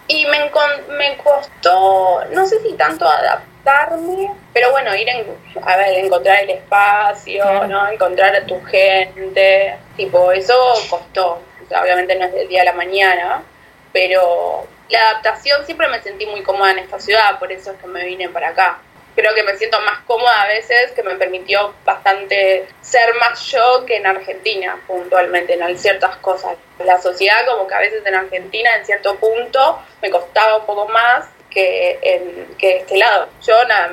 Y 0.07 0.25
me, 0.25 0.49
me 0.97 1.17
costó, 1.17 2.23
no 2.31 2.45
sé 2.45 2.61
si 2.61 2.73
tanto 2.73 3.07
adaptarme, 3.07 4.31
pero 4.53 4.71
bueno, 4.71 4.95
ir 4.95 5.09
en, 5.09 5.25
a 5.61 5.75
ver, 5.75 6.05
encontrar 6.05 6.43
el 6.43 6.51
espacio, 6.51 7.67
¿no? 7.67 7.89
Encontrar 7.89 8.35
a 8.35 8.45
tu 8.45 8.63
gente, 8.63 9.75
tipo, 9.97 10.31
eso 10.31 10.55
costó. 10.89 11.41
obviamente 11.81 12.15
no 12.15 12.25
es 12.25 12.33
del 12.33 12.47
día 12.47 12.61
a 12.61 12.65
la 12.65 12.73
mañana, 12.73 13.43
pero 13.91 14.65
la 14.89 15.09
adaptación 15.09 15.65
siempre 15.65 15.89
me 15.89 16.01
sentí 16.01 16.25
muy 16.25 16.41
cómoda 16.41 16.71
en 16.71 16.79
esta 16.79 16.99
ciudad, 16.99 17.37
por 17.39 17.51
eso 17.51 17.71
es 17.71 17.77
que 17.77 17.87
me 17.87 18.05
vine 18.05 18.29
para 18.29 18.49
acá 18.49 18.79
creo 19.17 19.33
que 19.33 19.41
me 19.41 19.57
siento 19.57 19.81
más 19.81 20.01
cómoda 20.05 20.43
a 20.43 20.47
veces, 20.47 20.91
que 20.91 21.01
me 21.01 21.15
permitió 21.15 21.74
bastante 21.83 22.67
ser 22.81 23.15
más 23.15 23.41
yo 23.47 23.83
que 23.83 23.95
en 23.95 24.05
Argentina, 24.05 24.79
puntualmente, 24.86 25.55
en 25.55 25.77
ciertas 25.79 26.17
cosas. 26.17 26.55
La 26.86 27.01
sociedad, 27.01 27.43
como 27.47 27.67
que 27.67 27.74
a 27.74 27.79
veces 27.79 28.05
en 28.05 28.13
Argentina, 28.13 28.69
en 28.75 28.86
cierto 28.86 29.15
punto, 29.15 29.79
me 30.03 30.12
costaba 30.12 30.57
un 30.57 30.67
poco 30.67 30.88
más 30.89 31.25
que, 31.50 31.97
en, 32.03 32.55
que 32.59 32.77
este 32.77 32.95
lado. 32.95 33.27
Yo 33.43 33.65
nada, 33.65 33.89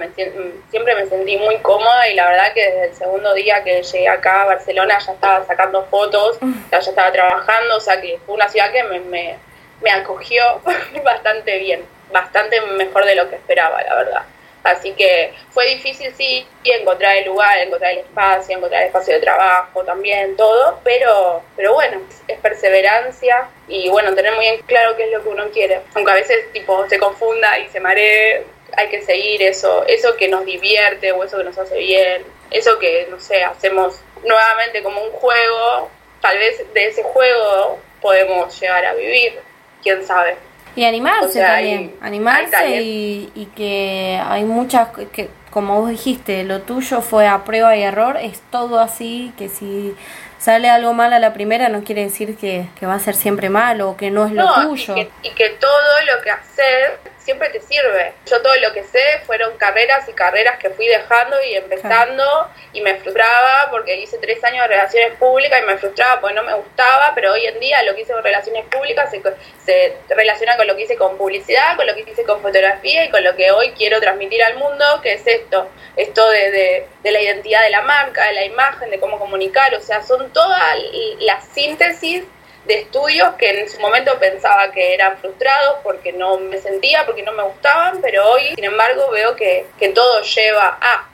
siempre 0.71 0.95
me 0.95 1.07
sentí 1.07 1.39
muy 1.39 1.57
cómoda 1.61 2.07
y 2.07 2.15
la 2.15 2.29
verdad 2.29 2.53
que 2.53 2.63
desde 2.63 2.85
el 2.89 2.95
segundo 2.95 3.33
día 3.33 3.65
que 3.65 3.83
llegué 3.83 4.07
acá 4.07 4.43
a 4.43 4.47
Barcelona 4.47 4.99
ya 4.99 5.13
estaba 5.13 5.47
sacando 5.47 5.87
fotos, 5.87 6.37
ya, 6.71 6.79
estaba 6.79 7.11
trabajando, 7.11 7.79
o 7.79 7.81
sea 7.81 7.99
que 7.99 8.19
fue 8.27 8.35
una 8.35 8.51
ciudad 8.51 8.71
que 8.71 8.83
me, 8.85 9.01
me, 9.01 9.39
me 9.81 9.91
acogió 9.91 10.61
bastante 11.03 11.59
bien, 11.61 11.83
bastante 12.13 12.61
mejor 12.61 13.07
de 13.07 13.15
lo 13.15 13.31
que 13.31 13.37
esperaba, 13.37 13.81
la 13.83 13.95
verdad. 13.95 14.23
Así 14.65 14.93
que 14.93 15.35
fue 15.51 15.67
difícil, 15.67 16.13
sí, 16.17 16.47
encontrar 16.65 17.17
el 17.19 17.27
lugar, 17.27 17.59
encontrar 17.59 17.93
el 17.93 17.99
espacio, 17.99 18.57
encontrar 18.57 18.81
el 18.83 18.87
espacio 18.89 19.15
de 19.15 19.21
trabajo 19.21 19.85
también, 19.85 20.37
todo, 20.37 20.81
pero, 20.83 21.43
pero 21.55 21.75
bueno, 21.75 22.01
es 22.27 22.39
perseverancia 22.39 23.47
y 23.69 23.91
bueno, 23.91 24.15
tener 24.15 24.33
muy 24.35 24.47
bien 24.47 24.63
claro 24.63 24.97
qué 24.97 25.05
es 25.05 25.13
lo 25.13 25.23
que 25.23 25.29
uno 25.29 25.51
quiere. 25.51 25.83
Aunque 25.95 26.11
a 26.11 26.15
veces 26.15 26.51
tipo 26.53 26.89
se 26.89 26.99
confunda 26.99 27.59
y 27.59 27.69
se 27.69 27.79
maree, 27.79 28.47
hay 28.75 28.89
que 28.89 29.03
seguir 29.03 29.43
eso, 29.43 29.85
eso 29.87 30.17
que 30.17 30.29
nos 30.29 30.47
divierte 30.47 31.13
o 31.13 31.23
eso 31.23 31.37
que 31.37 31.45
nos 31.45 31.59
hace 31.59 31.77
bien, 31.77 32.25
eso 32.51 32.79
que, 32.79 33.07
no 33.11 33.21
sé, 33.21 33.45
hacemos 33.45 34.01
nuevamente 34.25 34.83
como 34.83 35.03
un 35.03 35.11
juego, 35.11 35.91
tal 36.23 36.39
vez 36.39 36.65
de 36.73 36.87
ese 36.87 37.03
juego 37.03 37.79
podemos 38.01 38.59
llegar 38.59 38.87
a 38.87 38.95
vivir, 38.95 39.39
quién 39.83 40.07
sabe. 40.07 40.37
Y 40.77 40.85
animarse 40.85 41.41
también, 41.41 41.95
animarse 42.01 42.83
y, 42.83 43.31
y, 43.35 43.47
que 43.55 44.21
hay 44.25 44.45
muchas, 44.45 44.89
que 45.13 45.31
como 45.51 45.81
vos 45.81 45.91
dijiste, 45.91 46.43
lo 46.43 46.63
tuyo 46.63 47.01
fue 47.01 47.29
a 47.29 47.45
prueba 47.45 47.77
y 47.77 47.83
error, 47.83 48.17
es 48.17 48.41
todo 48.51 48.81
así, 48.81 49.33
que 49.39 49.49
si 49.49 49.95
sale 50.39 50.69
algo 50.69 50.93
mal 50.93 51.13
a 51.13 51.21
la 51.21 51.33
primera 51.33 51.69
no 51.69 51.85
quiere 51.85 52.03
decir 52.03 52.37
que, 52.37 52.69
va 52.85 52.95
a 52.95 52.99
ser 52.99 53.15
siempre 53.15 53.49
malo 53.49 53.91
o 53.91 53.97
que 53.97 54.11
no 54.11 54.27
es 54.27 54.33
lo 54.33 54.53
tuyo. 54.63 54.97
Y 54.97 55.05
que, 55.05 55.11
y 55.23 55.31
que 55.31 55.51
todo 55.51 56.01
lo 56.13 56.23
que 56.23 56.31
haces 56.31 56.91
siempre 57.25 57.49
te 57.49 57.61
sirve. 57.61 58.13
Yo 58.27 58.41
todo 58.43 58.55
lo 58.57 58.73
que 58.73 58.85
sé 58.85 59.03
fueron 59.27 59.57
carreras 59.57 60.09
y 60.09 60.13
carreras 60.13 60.59
que 60.59 60.71
fui 60.71 60.87
dejando 60.87 61.37
y 61.43 61.55
empezando 61.55 62.25
y 62.73 62.83
me 62.83 62.97
frustraba 62.97 63.71
porque 63.71 63.97
hice 63.97 64.19
tres 64.19 64.43
años 64.45 64.63
de 64.63 64.69
relaciones 64.69 65.17
públicas 65.19 65.61
y 65.63 65.67
me 65.67 65.79
frustraba 65.79 66.21
porque 66.21 66.35
no 66.35 66.43
me 66.43 66.55
gustaba, 66.55 67.13
pero 67.15 67.33
hoy 67.33 67.47
en 67.47 67.59
día 67.59 67.83
lo 67.85 67.95
que 67.95 68.03
hice 68.03 68.13
con 68.13 68.23
relaciones 68.23 68.67
públicas 68.67 69.11
se, 69.11 69.23
se 69.65 70.15
relaciona 70.15 70.57
con 70.57 70.67
lo 70.67 70.77
que 70.77 70.83
hice 70.83 70.97
con 70.97 71.17
publicidad, 71.17 71.77
con 71.77 71.87
lo 71.87 71.95
que 71.95 72.03
hice 72.03 72.25
con 72.25 72.43
fotografía 72.43 73.05
y 73.05 73.11
con 73.11 73.25
lo 73.25 73.35
que 73.35 73.51
hoy 73.51 73.73
quiero 73.73 74.01
transmitir 74.01 74.43
al 74.45 74.57
mundo, 74.57 74.85
que 75.03 75.15
es 75.15 75.27
esto, 75.27 75.71
esto 75.97 76.29
de, 76.29 76.51
de, 76.51 76.89
de 77.03 77.11
la 77.11 77.23
identidad 77.23 77.63
de 77.63 77.71
la 77.71 77.81
marca, 77.83 78.27
de 78.27 78.35
la 78.35 78.45
imagen, 78.45 78.91
de 78.91 79.01
cómo 79.01 79.19
comunicar, 79.19 79.75
o 79.75 79.81
sea, 79.81 80.03
son 80.03 80.31
todas 80.33 80.77
las 81.21 81.45
síntesis 81.49 82.25
de 82.65 82.81
estudios 82.81 83.35
que 83.35 83.61
en 83.61 83.69
su 83.69 83.79
momento 83.81 84.19
pensaba 84.19 84.71
que 84.73 84.95
eran 84.95 85.19
frustrados 85.19 85.79
porque 85.83 86.13
no 86.13 86.39
me 86.39 86.59
sentía, 86.59 87.05
porque 87.05 87.23
no 87.23 87.33
me 87.33 87.43
gustaban, 87.43 88.01
pero 88.01 88.31
hoy, 88.31 88.55
sin 88.55 88.65
embargo, 88.65 89.11
veo 89.11 89.37
que, 89.37 89.67
que 89.79 89.91
todo 89.91 90.23
lleva 90.23 90.79
a. 90.81 91.09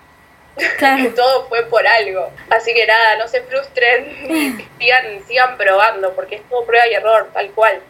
que 1.02 1.10
todo 1.10 1.48
fue 1.48 1.64
por 1.66 1.86
algo. 1.86 2.30
Así 2.50 2.74
que 2.74 2.86
nada, 2.86 3.16
no 3.16 3.28
se 3.28 3.42
frustren, 3.42 4.68
sigan, 4.78 5.24
sigan 5.26 5.56
probando, 5.56 6.12
porque 6.14 6.36
es 6.36 6.48
todo 6.48 6.64
prueba 6.64 6.86
y 6.86 6.94
error, 6.94 7.30
tal 7.32 7.50
cual. 7.52 7.80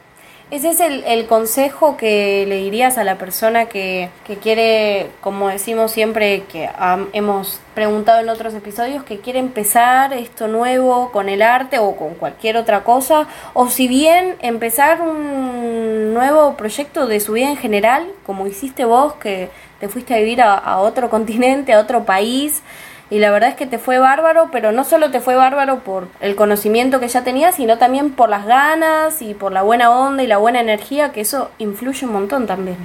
Ese 0.50 0.71
es 0.71 0.80
el, 0.80 1.04
el, 1.04 1.26
consejo 1.26 1.97
que 1.97 2.45
le 2.49 2.57
dirías 2.57 2.99
a 2.99 3.04
la 3.04 3.19
persona 3.19 3.66
que, 3.66 4.11
que 4.26 4.37
quiere, 4.37 5.07
como 5.21 5.49
decimos 5.49 5.92
siempre, 5.92 6.42
que 6.50 6.69
hemos 7.12 7.61
preguntado 7.76 8.19
en 8.19 8.28
otros 8.28 8.52
episodios, 8.54 9.04
que 9.04 9.21
quiere 9.21 9.38
empezar 9.38 10.12
esto 10.12 10.49
nuevo 10.49 11.12
con 11.12 11.28
el 11.28 11.42
arte 11.42 11.78
o 11.78 11.95
con 11.95 12.14
cualquier 12.14 12.57
otra 12.57 12.83
cosa, 12.83 13.28
o 13.54 13.69
si 13.69 13.87
bien 13.87 14.35
empezar 14.40 15.00
un 15.02 16.14
nuevo 16.14 16.57
proyecto 16.57 17.07
de 17.07 17.21
su 17.21 17.35
vida 17.35 17.49
en 17.49 17.57
general, 17.57 18.09
como 18.26 18.49
hiciste 18.49 18.85
vos, 18.85 19.12
que 19.14 19.50
te 19.78 19.88
fuiste 19.88 20.14
a 20.14 20.19
vivir 20.19 20.42
a, 20.42 20.54
a 20.54 20.80
otro 20.80 21.11
continente, 21.11 21.75
a 21.75 21.78
otro 21.78 22.04
país, 22.04 22.61
y 23.10 23.18
la 23.18 23.32
verdad 23.32 23.50
es 23.50 23.56
que 23.56 23.66
te 23.66 23.78
fue 23.78 23.98
bárbaro, 23.98 24.50
pero 24.52 24.70
no 24.70 24.84
solo 24.84 25.10
te 25.10 25.20
fue 25.20 25.34
bárbaro 25.34 25.80
por 25.80 26.06
el 26.20 26.36
conocimiento 26.36 27.00
que 27.00 27.08
ya 27.08 27.24
tenías, 27.24 27.56
sino 27.56 27.76
también 27.76 28.14
por 28.14 28.28
las 28.28 28.46
ganas 28.46 29.20
y 29.20 29.34
por 29.34 29.50
la 29.50 29.62
buena 29.62 29.90
onda 29.90 30.22
y 30.22 30.28
la 30.28 30.36
buena 30.36 30.60
energía, 30.60 31.10
que 31.10 31.23
eso 31.23 31.50
influye 31.58 32.06
un 32.06 32.12
montón 32.12 32.46
también. 32.46 32.76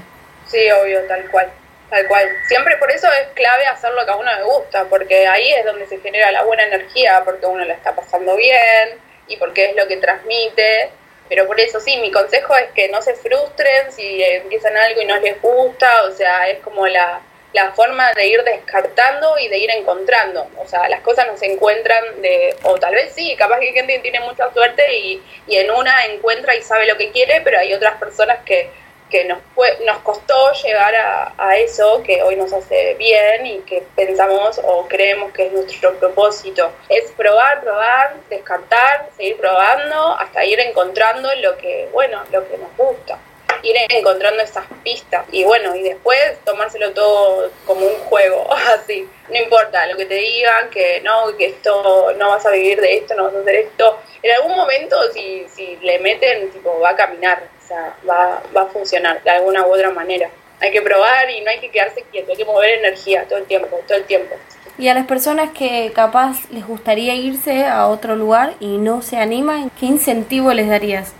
Sí, 0.47 0.59
obvio, 0.71 0.99
tal 1.07 1.29
cual. 1.29 1.47
Tal 1.91 2.07
cual. 2.07 2.27
Siempre 2.47 2.75
por 2.77 2.89
eso 2.91 3.07
es 3.07 3.27
clave 3.35 3.67
hacer 3.67 3.91
lo 3.93 4.03
que 4.03 4.11
a 4.11 4.15
uno 4.15 4.35
le 4.35 4.43
gusta, 4.43 4.85
porque 4.85 5.27
ahí 5.27 5.53
es 5.53 5.63
donde 5.63 5.85
se 5.85 5.99
genera 5.99 6.31
la 6.31 6.43
buena 6.43 6.63
energía, 6.63 7.21
porque 7.23 7.45
uno 7.45 7.63
la 7.63 7.75
está 7.75 7.95
pasando 7.95 8.35
bien 8.35 8.97
y 9.27 9.37
porque 9.37 9.65
es 9.65 9.75
lo 9.75 9.87
que 9.87 9.97
transmite. 9.97 10.89
Pero 11.29 11.45
por 11.45 11.59
eso 11.59 11.79
sí, 11.79 11.97
mi 11.97 12.11
consejo 12.11 12.55
es 12.55 12.71
que 12.71 12.89
no 12.89 12.99
se 13.03 13.13
frustren 13.13 13.91
si 13.91 14.23
empiezan 14.23 14.75
algo 14.75 15.01
y 15.01 15.05
no 15.05 15.17
les 15.17 15.39
gusta, 15.39 16.03
o 16.03 16.11
sea, 16.11 16.49
es 16.49 16.59
como 16.59 16.87
la, 16.87 17.21
la 17.55 17.71
forma 17.71 18.11
de 18.11 18.27
ir 18.27 18.43
descartando 18.43 19.39
y 19.39 19.47
de 19.47 19.57
ir 19.57 19.69
encontrando. 19.71 20.45
O 20.57 20.67
sea, 20.67 20.89
las 20.89 20.99
cosas 20.99 21.25
no 21.25 21.37
se 21.37 21.45
encuentran 21.45 22.21
de, 22.21 22.53
o 22.63 22.77
tal 22.77 22.93
vez 22.93 23.13
sí, 23.15 23.33
capaz 23.37 23.59
que 23.59 23.67
hay 23.67 23.73
gente 23.73 23.93
que 23.93 23.99
tiene 23.99 24.19
mucha 24.19 24.51
suerte 24.51 24.93
y, 24.93 25.23
y 25.47 25.55
en 25.55 25.71
una 25.71 26.05
encuentra 26.07 26.53
y 26.53 26.61
sabe 26.61 26.85
lo 26.85 26.97
que 26.97 27.11
quiere, 27.11 27.39
pero 27.45 27.57
hay 27.57 27.73
otras 27.73 27.95
personas 27.95 28.39
que, 28.45 28.69
que 29.09 29.23
nos, 29.23 29.39
nos 29.85 29.99
costó 29.99 30.51
llegar 30.51 30.93
a, 30.95 31.33
a, 31.37 31.55
eso 31.55 32.03
que 32.03 32.21
hoy 32.21 32.35
nos 32.35 32.51
hace 32.51 32.95
bien 32.95 33.45
y 33.45 33.59
que 33.59 33.83
pensamos 33.95 34.59
o 34.61 34.85
creemos 34.89 35.31
que 35.31 35.47
es 35.47 35.53
nuestro 35.53 35.93
propósito. 35.93 36.73
Es 36.89 37.09
probar, 37.11 37.61
probar, 37.61 38.15
descartar, 38.29 39.07
seguir 39.15 39.37
probando 39.37 40.17
hasta 40.19 40.43
ir 40.43 40.59
encontrando 40.59 41.33
lo 41.35 41.55
que, 41.55 41.87
bueno, 41.93 42.21
lo 42.33 42.45
que 42.49 42.57
nos 42.57 42.75
gusta 42.75 43.17
ir 43.63 43.75
encontrando 43.89 44.41
esas 44.41 44.65
pistas 44.83 45.25
y 45.31 45.43
bueno, 45.43 45.75
y 45.75 45.83
después 45.83 46.19
tomárselo 46.43 46.91
todo 46.91 47.51
como 47.65 47.85
un 47.85 47.95
juego, 47.95 48.47
así. 48.73 49.07
No 49.29 49.37
importa 49.37 49.85
lo 49.87 49.97
que 49.97 50.05
te 50.05 50.15
digan, 50.15 50.69
que 50.69 51.01
no, 51.01 51.35
que 51.37 51.47
esto 51.47 52.13
no 52.17 52.29
vas 52.29 52.45
a 52.45 52.51
vivir 52.51 52.79
de 52.79 52.97
esto, 52.97 53.15
no 53.15 53.25
vas 53.25 53.35
a 53.35 53.39
hacer 53.39 53.55
esto. 53.55 53.99
En 54.21 54.31
algún 54.33 54.55
momento, 54.55 54.95
si, 55.13 55.45
si 55.49 55.77
le 55.77 55.99
meten, 55.99 56.51
tipo, 56.51 56.79
va 56.79 56.89
a 56.89 56.95
caminar, 56.95 57.43
o 57.63 57.67
sea, 57.67 57.95
va, 58.07 58.43
va 58.55 58.61
a 58.63 58.67
funcionar 58.67 59.23
de 59.23 59.31
alguna 59.31 59.65
u 59.65 59.73
otra 59.73 59.89
manera. 59.89 60.29
Hay 60.59 60.71
que 60.71 60.81
probar 60.81 61.29
y 61.29 61.41
no 61.41 61.49
hay 61.49 61.59
que 61.59 61.69
quedarse 61.69 62.03
quieto, 62.11 62.31
hay 62.31 62.37
que 62.37 62.45
mover 62.45 62.79
energía 62.79 63.25
todo 63.27 63.39
el 63.39 63.45
tiempo, 63.45 63.79
todo 63.87 63.97
el 63.97 64.05
tiempo. 64.05 64.35
Y 64.77 64.89
a 64.89 64.93
las 64.93 65.05
personas 65.05 65.51
que 65.51 65.91
capaz 65.93 66.49
les 66.51 66.67
gustaría 66.67 67.15
irse 67.15 67.65
a 67.65 67.87
otro 67.87 68.15
lugar 68.15 68.55
y 68.59 68.77
no 68.77 69.01
se 69.01 69.17
animan, 69.17 69.71
¿qué 69.79 69.85
incentivo 69.85 70.51
les 70.53 70.67
darías? 70.67 71.13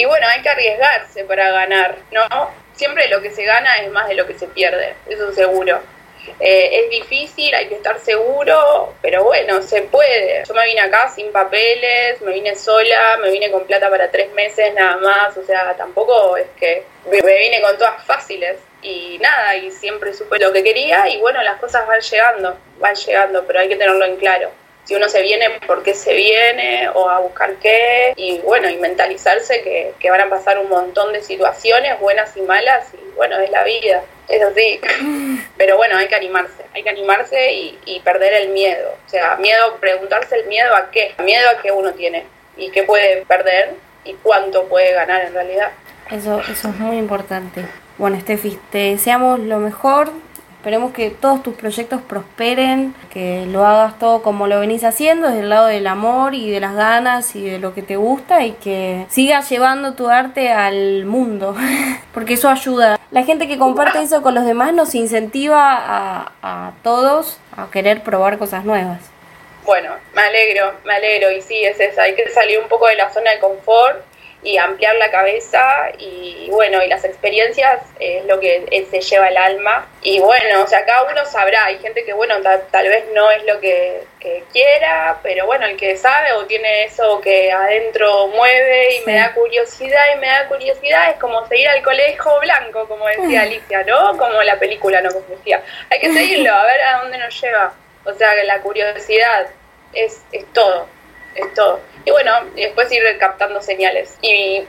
Y 0.00 0.06
bueno, 0.06 0.26
hay 0.28 0.40
que 0.40 0.48
arriesgarse 0.48 1.24
para 1.24 1.50
ganar, 1.50 1.94
¿no? 2.10 2.50
Siempre 2.72 3.06
lo 3.08 3.20
que 3.20 3.30
se 3.30 3.44
gana 3.44 3.82
es 3.82 3.90
más 3.90 4.08
de 4.08 4.14
lo 4.14 4.26
que 4.26 4.32
se 4.32 4.46
pierde, 4.46 4.94
eso 5.06 5.30
seguro. 5.34 5.78
Eh, 6.38 6.84
es 6.84 6.90
difícil, 6.90 7.54
hay 7.54 7.68
que 7.68 7.74
estar 7.74 7.98
seguro, 8.00 8.94
pero 9.02 9.24
bueno, 9.24 9.60
se 9.60 9.82
puede. 9.82 10.42
Yo 10.48 10.54
me 10.54 10.64
vine 10.64 10.80
acá 10.80 11.12
sin 11.14 11.30
papeles, 11.30 12.18
me 12.22 12.32
vine 12.32 12.56
sola, 12.56 13.18
me 13.20 13.30
vine 13.30 13.50
con 13.50 13.66
plata 13.66 13.90
para 13.90 14.10
tres 14.10 14.32
meses 14.32 14.72
nada 14.72 14.96
más, 14.96 15.36
o 15.36 15.44
sea, 15.44 15.74
tampoco 15.76 16.34
es 16.38 16.46
que 16.58 16.82
me 17.10 17.20
vine 17.20 17.60
con 17.60 17.76
todas 17.76 18.02
fáciles 18.06 18.56
y 18.80 19.18
nada, 19.20 19.54
y 19.56 19.70
siempre 19.70 20.14
supe 20.14 20.38
lo 20.38 20.50
que 20.50 20.64
quería 20.64 21.10
y 21.10 21.18
bueno, 21.18 21.42
las 21.42 21.60
cosas 21.60 21.86
van 21.86 22.00
llegando, 22.00 22.56
van 22.78 22.94
llegando, 22.94 23.44
pero 23.46 23.60
hay 23.60 23.68
que 23.68 23.76
tenerlo 23.76 24.06
en 24.06 24.16
claro 24.16 24.50
si 24.90 24.96
uno 24.96 25.08
se 25.08 25.22
viene, 25.22 25.50
por 25.68 25.84
qué 25.84 25.94
se 25.94 26.12
viene 26.14 26.88
o 26.92 27.08
a 27.08 27.20
buscar 27.20 27.54
qué, 27.62 28.12
y 28.16 28.40
bueno, 28.40 28.68
y 28.68 28.76
mentalizarse 28.76 29.62
que, 29.62 29.92
que 30.00 30.10
van 30.10 30.22
a 30.22 30.28
pasar 30.28 30.58
un 30.58 30.68
montón 30.68 31.12
de 31.12 31.22
situaciones, 31.22 32.00
buenas 32.00 32.36
y 32.36 32.40
malas, 32.40 32.88
y 32.92 33.14
bueno, 33.14 33.38
es 33.38 33.52
la 33.52 33.62
vida, 33.62 34.02
es 34.26 34.42
así. 34.42 34.80
Pero 35.56 35.76
bueno, 35.76 35.96
hay 35.96 36.08
que 36.08 36.16
animarse, 36.16 36.64
hay 36.74 36.82
que 36.82 36.90
animarse 36.90 37.52
y, 37.52 37.78
y 37.84 38.00
perder 38.00 38.32
el 38.34 38.48
miedo. 38.48 38.96
O 39.06 39.08
sea, 39.08 39.36
miedo, 39.36 39.76
preguntarse 39.76 40.34
el 40.34 40.48
miedo 40.48 40.74
a 40.74 40.90
qué, 40.90 41.14
miedo 41.22 41.48
a 41.50 41.62
qué 41.62 41.70
uno 41.70 41.92
tiene 41.92 42.24
y 42.56 42.72
qué 42.72 42.82
puede 42.82 43.24
perder 43.26 43.74
y 44.04 44.14
cuánto 44.14 44.64
puede 44.64 44.92
ganar 44.92 45.20
en 45.24 45.34
realidad. 45.34 45.70
Eso, 46.10 46.40
eso 46.50 46.68
es 46.68 46.76
muy 46.80 46.96
importante. 46.96 47.64
Bueno, 47.96 48.18
Steffi, 48.18 48.58
te 48.72 48.78
deseamos 48.78 49.38
lo 49.38 49.58
mejor, 49.58 50.10
Esperemos 50.60 50.92
que 50.92 51.08
todos 51.08 51.42
tus 51.42 51.54
proyectos 51.54 52.02
prosperen, 52.02 52.94
que 53.10 53.46
lo 53.46 53.64
hagas 53.64 53.98
todo 53.98 54.20
como 54.20 54.46
lo 54.46 54.60
venís 54.60 54.84
haciendo, 54.84 55.28
desde 55.28 55.40
el 55.40 55.48
lado 55.48 55.68
del 55.68 55.86
amor 55.86 56.34
y 56.34 56.50
de 56.50 56.60
las 56.60 56.74
ganas 56.74 57.34
y 57.34 57.48
de 57.48 57.58
lo 57.58 57.72
que 57.72 57.80
te 57.80 57.96
gusta 57.96 58.44
y 58.44 58.52
que 58.52 59.06
sigas 59.08 59.48
llevando 59.48 59.94
tu 59.94 60.10
arte 60.10 60.52
al 60.52 61.06
mundo, 61.06 61.56
porque 62.12 62.34
eso 62.34 62.50
ayuda. 62.50 63.00
La 63.10 63.22
gente 63.22 63.48
que 63.48 63.56
comparte 63.56 64.02
eso 64.02 64.20
con 64.20 64.34
los 64.34 64.44
demás 64.44 64.74
nos 64.74 64.94
incentiva 64.94 65.78
a, 65.78 66.32
a 66.42 66.72
todos 66.82 67.38
a 67.56 67.70
querer 67.70 68.02
probar 68.02 68.36
cosas 68.36 68.66
nuevas. 68.66 69.00
Bueno, 69.64 69.94
me 70.14 70.20
alegro, 70.20 70.74
me 70.84 70.92
alegro 70.92 71.30
y 71.30 71.40
sí, 71.40 71.64
es 71.64 71.80
eso, 71.80 72.02
hay 72.02 72.14
que 72.14 72.28
salir 72.28 72.58
un 72.60 72.68
poco 72.68 72.86
de 72.86 72.96
la 72.96 73.10
zona 73.10 73.30
de 73.30 73.38
confort 73.38 74.09
y 74.42 74.56
ampliar 74.56 74.96
la 74.96 75.10
cabeza 75.10 75.90
y 75.98 76.48
bueno, 76.50 76.82
y 76.82 76.88
las 76.88 77.04
experiencias 77.04 77.82
es 77.98 78.24
lo 78.24 78.40
que 78.40 78.86
se 78.90 79.00
lleva 79.00 79.28
el 79.28 79.36
alma. 79.36 79.86
Y 80.02 80.18
bueno, 80.20 80.62
o 80.62 80.66
sea, 80.66 80.84
cada 80.86 81.02
uno 81.02 81.26
sabrá, 81.26 81.66
hay 81.66 81.78
gente 81.78 82.04
que 82.04 82.14
bueno, 82.14 82.36
tal, 82.70 82.88
vez 82.88 83.04
no 83.14 83.30
es 83.30 83.44
lo 83.44 83.60
que, 83.60 84.08
quiera, 84.52 85.18
pero 85.22 85.46
bueno, 85.46 85.64
el 85.64 85.78
que 85.78 85.96
sabe 85.96 86.32
o 86.32 86.44
tiene 86.44 86.84
eso 86.84 87.20
que 87.22 87.50
adentro 87.50 88.26
mueve 88.28 88.96
y 88.96 89.06
me 89.06 89.14
da 89.14 89.32
curiosidad 89.32 90.02
y 90.14 90.18
me 90.18 90.26
da 90.26 90.46
curiosidad 90.46 91.10
es 91.10 91.16
como 91.16 91.46
seguir 91.46 91.68
al 91.68 91.82
colegio 91.82 92.38
blanco, 92.40 92.86
como 92.86 93.06
decía 93.06 93.42
Alicia, 93.42 93.82
¿no? 93.84 94.16
Como 94.18 94.42
la 94.42 94.58
película 94.58 95.00
nos 95.00 95.14
decía, 95.26 95.62
hay 95.88 96.00
que 96.00 96.12
seguirlo, 96.12 96.52
a 96.52 96.64
ver 96.64 96.82
a 96.82 96.98
dónde 97.00 97.16
nos 97.16 97.40
lleva, 97.40 97.72
o 98.04 98.12
sea, 98.12 98.34
que 98.34 98.44
la 98.44 98.60
curiosidad 98.60 99.46
es, 99.94 100.22
es 100.32 100.44
todo, 100.52 100.86
es 101.34 101.54
todo. 101.54 101.80
Y 102.04 102.10
bueno, 102.10 102.32
y 102.56 102.62
después 102.62 102.90
ir 102.92 103.02
captando 103.18 103.60
señales 103.60 104.16
y 104.22 104.64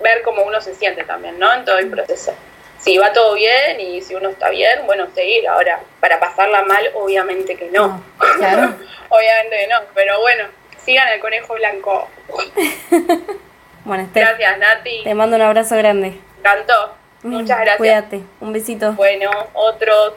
ver 0.00 0.22
cómo 0.22 0.42
uno 0.42 0.60
se 0.60 0.74
siente 0.74 1.04
también, 1.04 1.38
¿no? 1.38 1.52
En 1.52 1.64
todo 1.64 1.78
el 1.78 1.90
proceso. 1.90 2.34
Si 2.78 2.98
va 2.98 3.12
todo 3.12 3.34
bien 3.34 3.80
y 3.80 4.02
si 4.02 4.14
uno 4.14 4.28
está 4.28 4.50
bien, 4.50 4.86
bueno, 4.86 5.08
seguir. 5.14 5.48
Ahora, 5.48 5.80
para 6.00 6.20
pasarla 6.20 6.62
mal, 6.62 6.90
obviamente 6.94 7.56
que 7.56 7.70
no. 7.70 8.02
claro. 8.36 8.74
obviamente 9.08 9.56
que 9.58 9.66
no, 9.68 9.80
pero 9.94 10.20
bueno, 10.20 10.44
sigan 10.84 11.08
el 11.08 11.20
conejo 11.20 11.54
blanco. 11.54 12.08
bueno, 13.84 14.08
Gracias, 14.14 14.58
Nati. 14.58 15.04
Te 15.04 15.14
mando 15.14 15.36
un 15.36 15.42
abrazo 15.42 15.76
grande. 15.76 16.18
Encantó. 16.38 16.94
Muchas 17.22 17.58
gracias. 17.58 17.76
Cuídate. 17.78 18.20
Un 18.40 18.52
besito. 18.52 18.92
Bueno, 18.92 19.30
otro. 19.54 20.16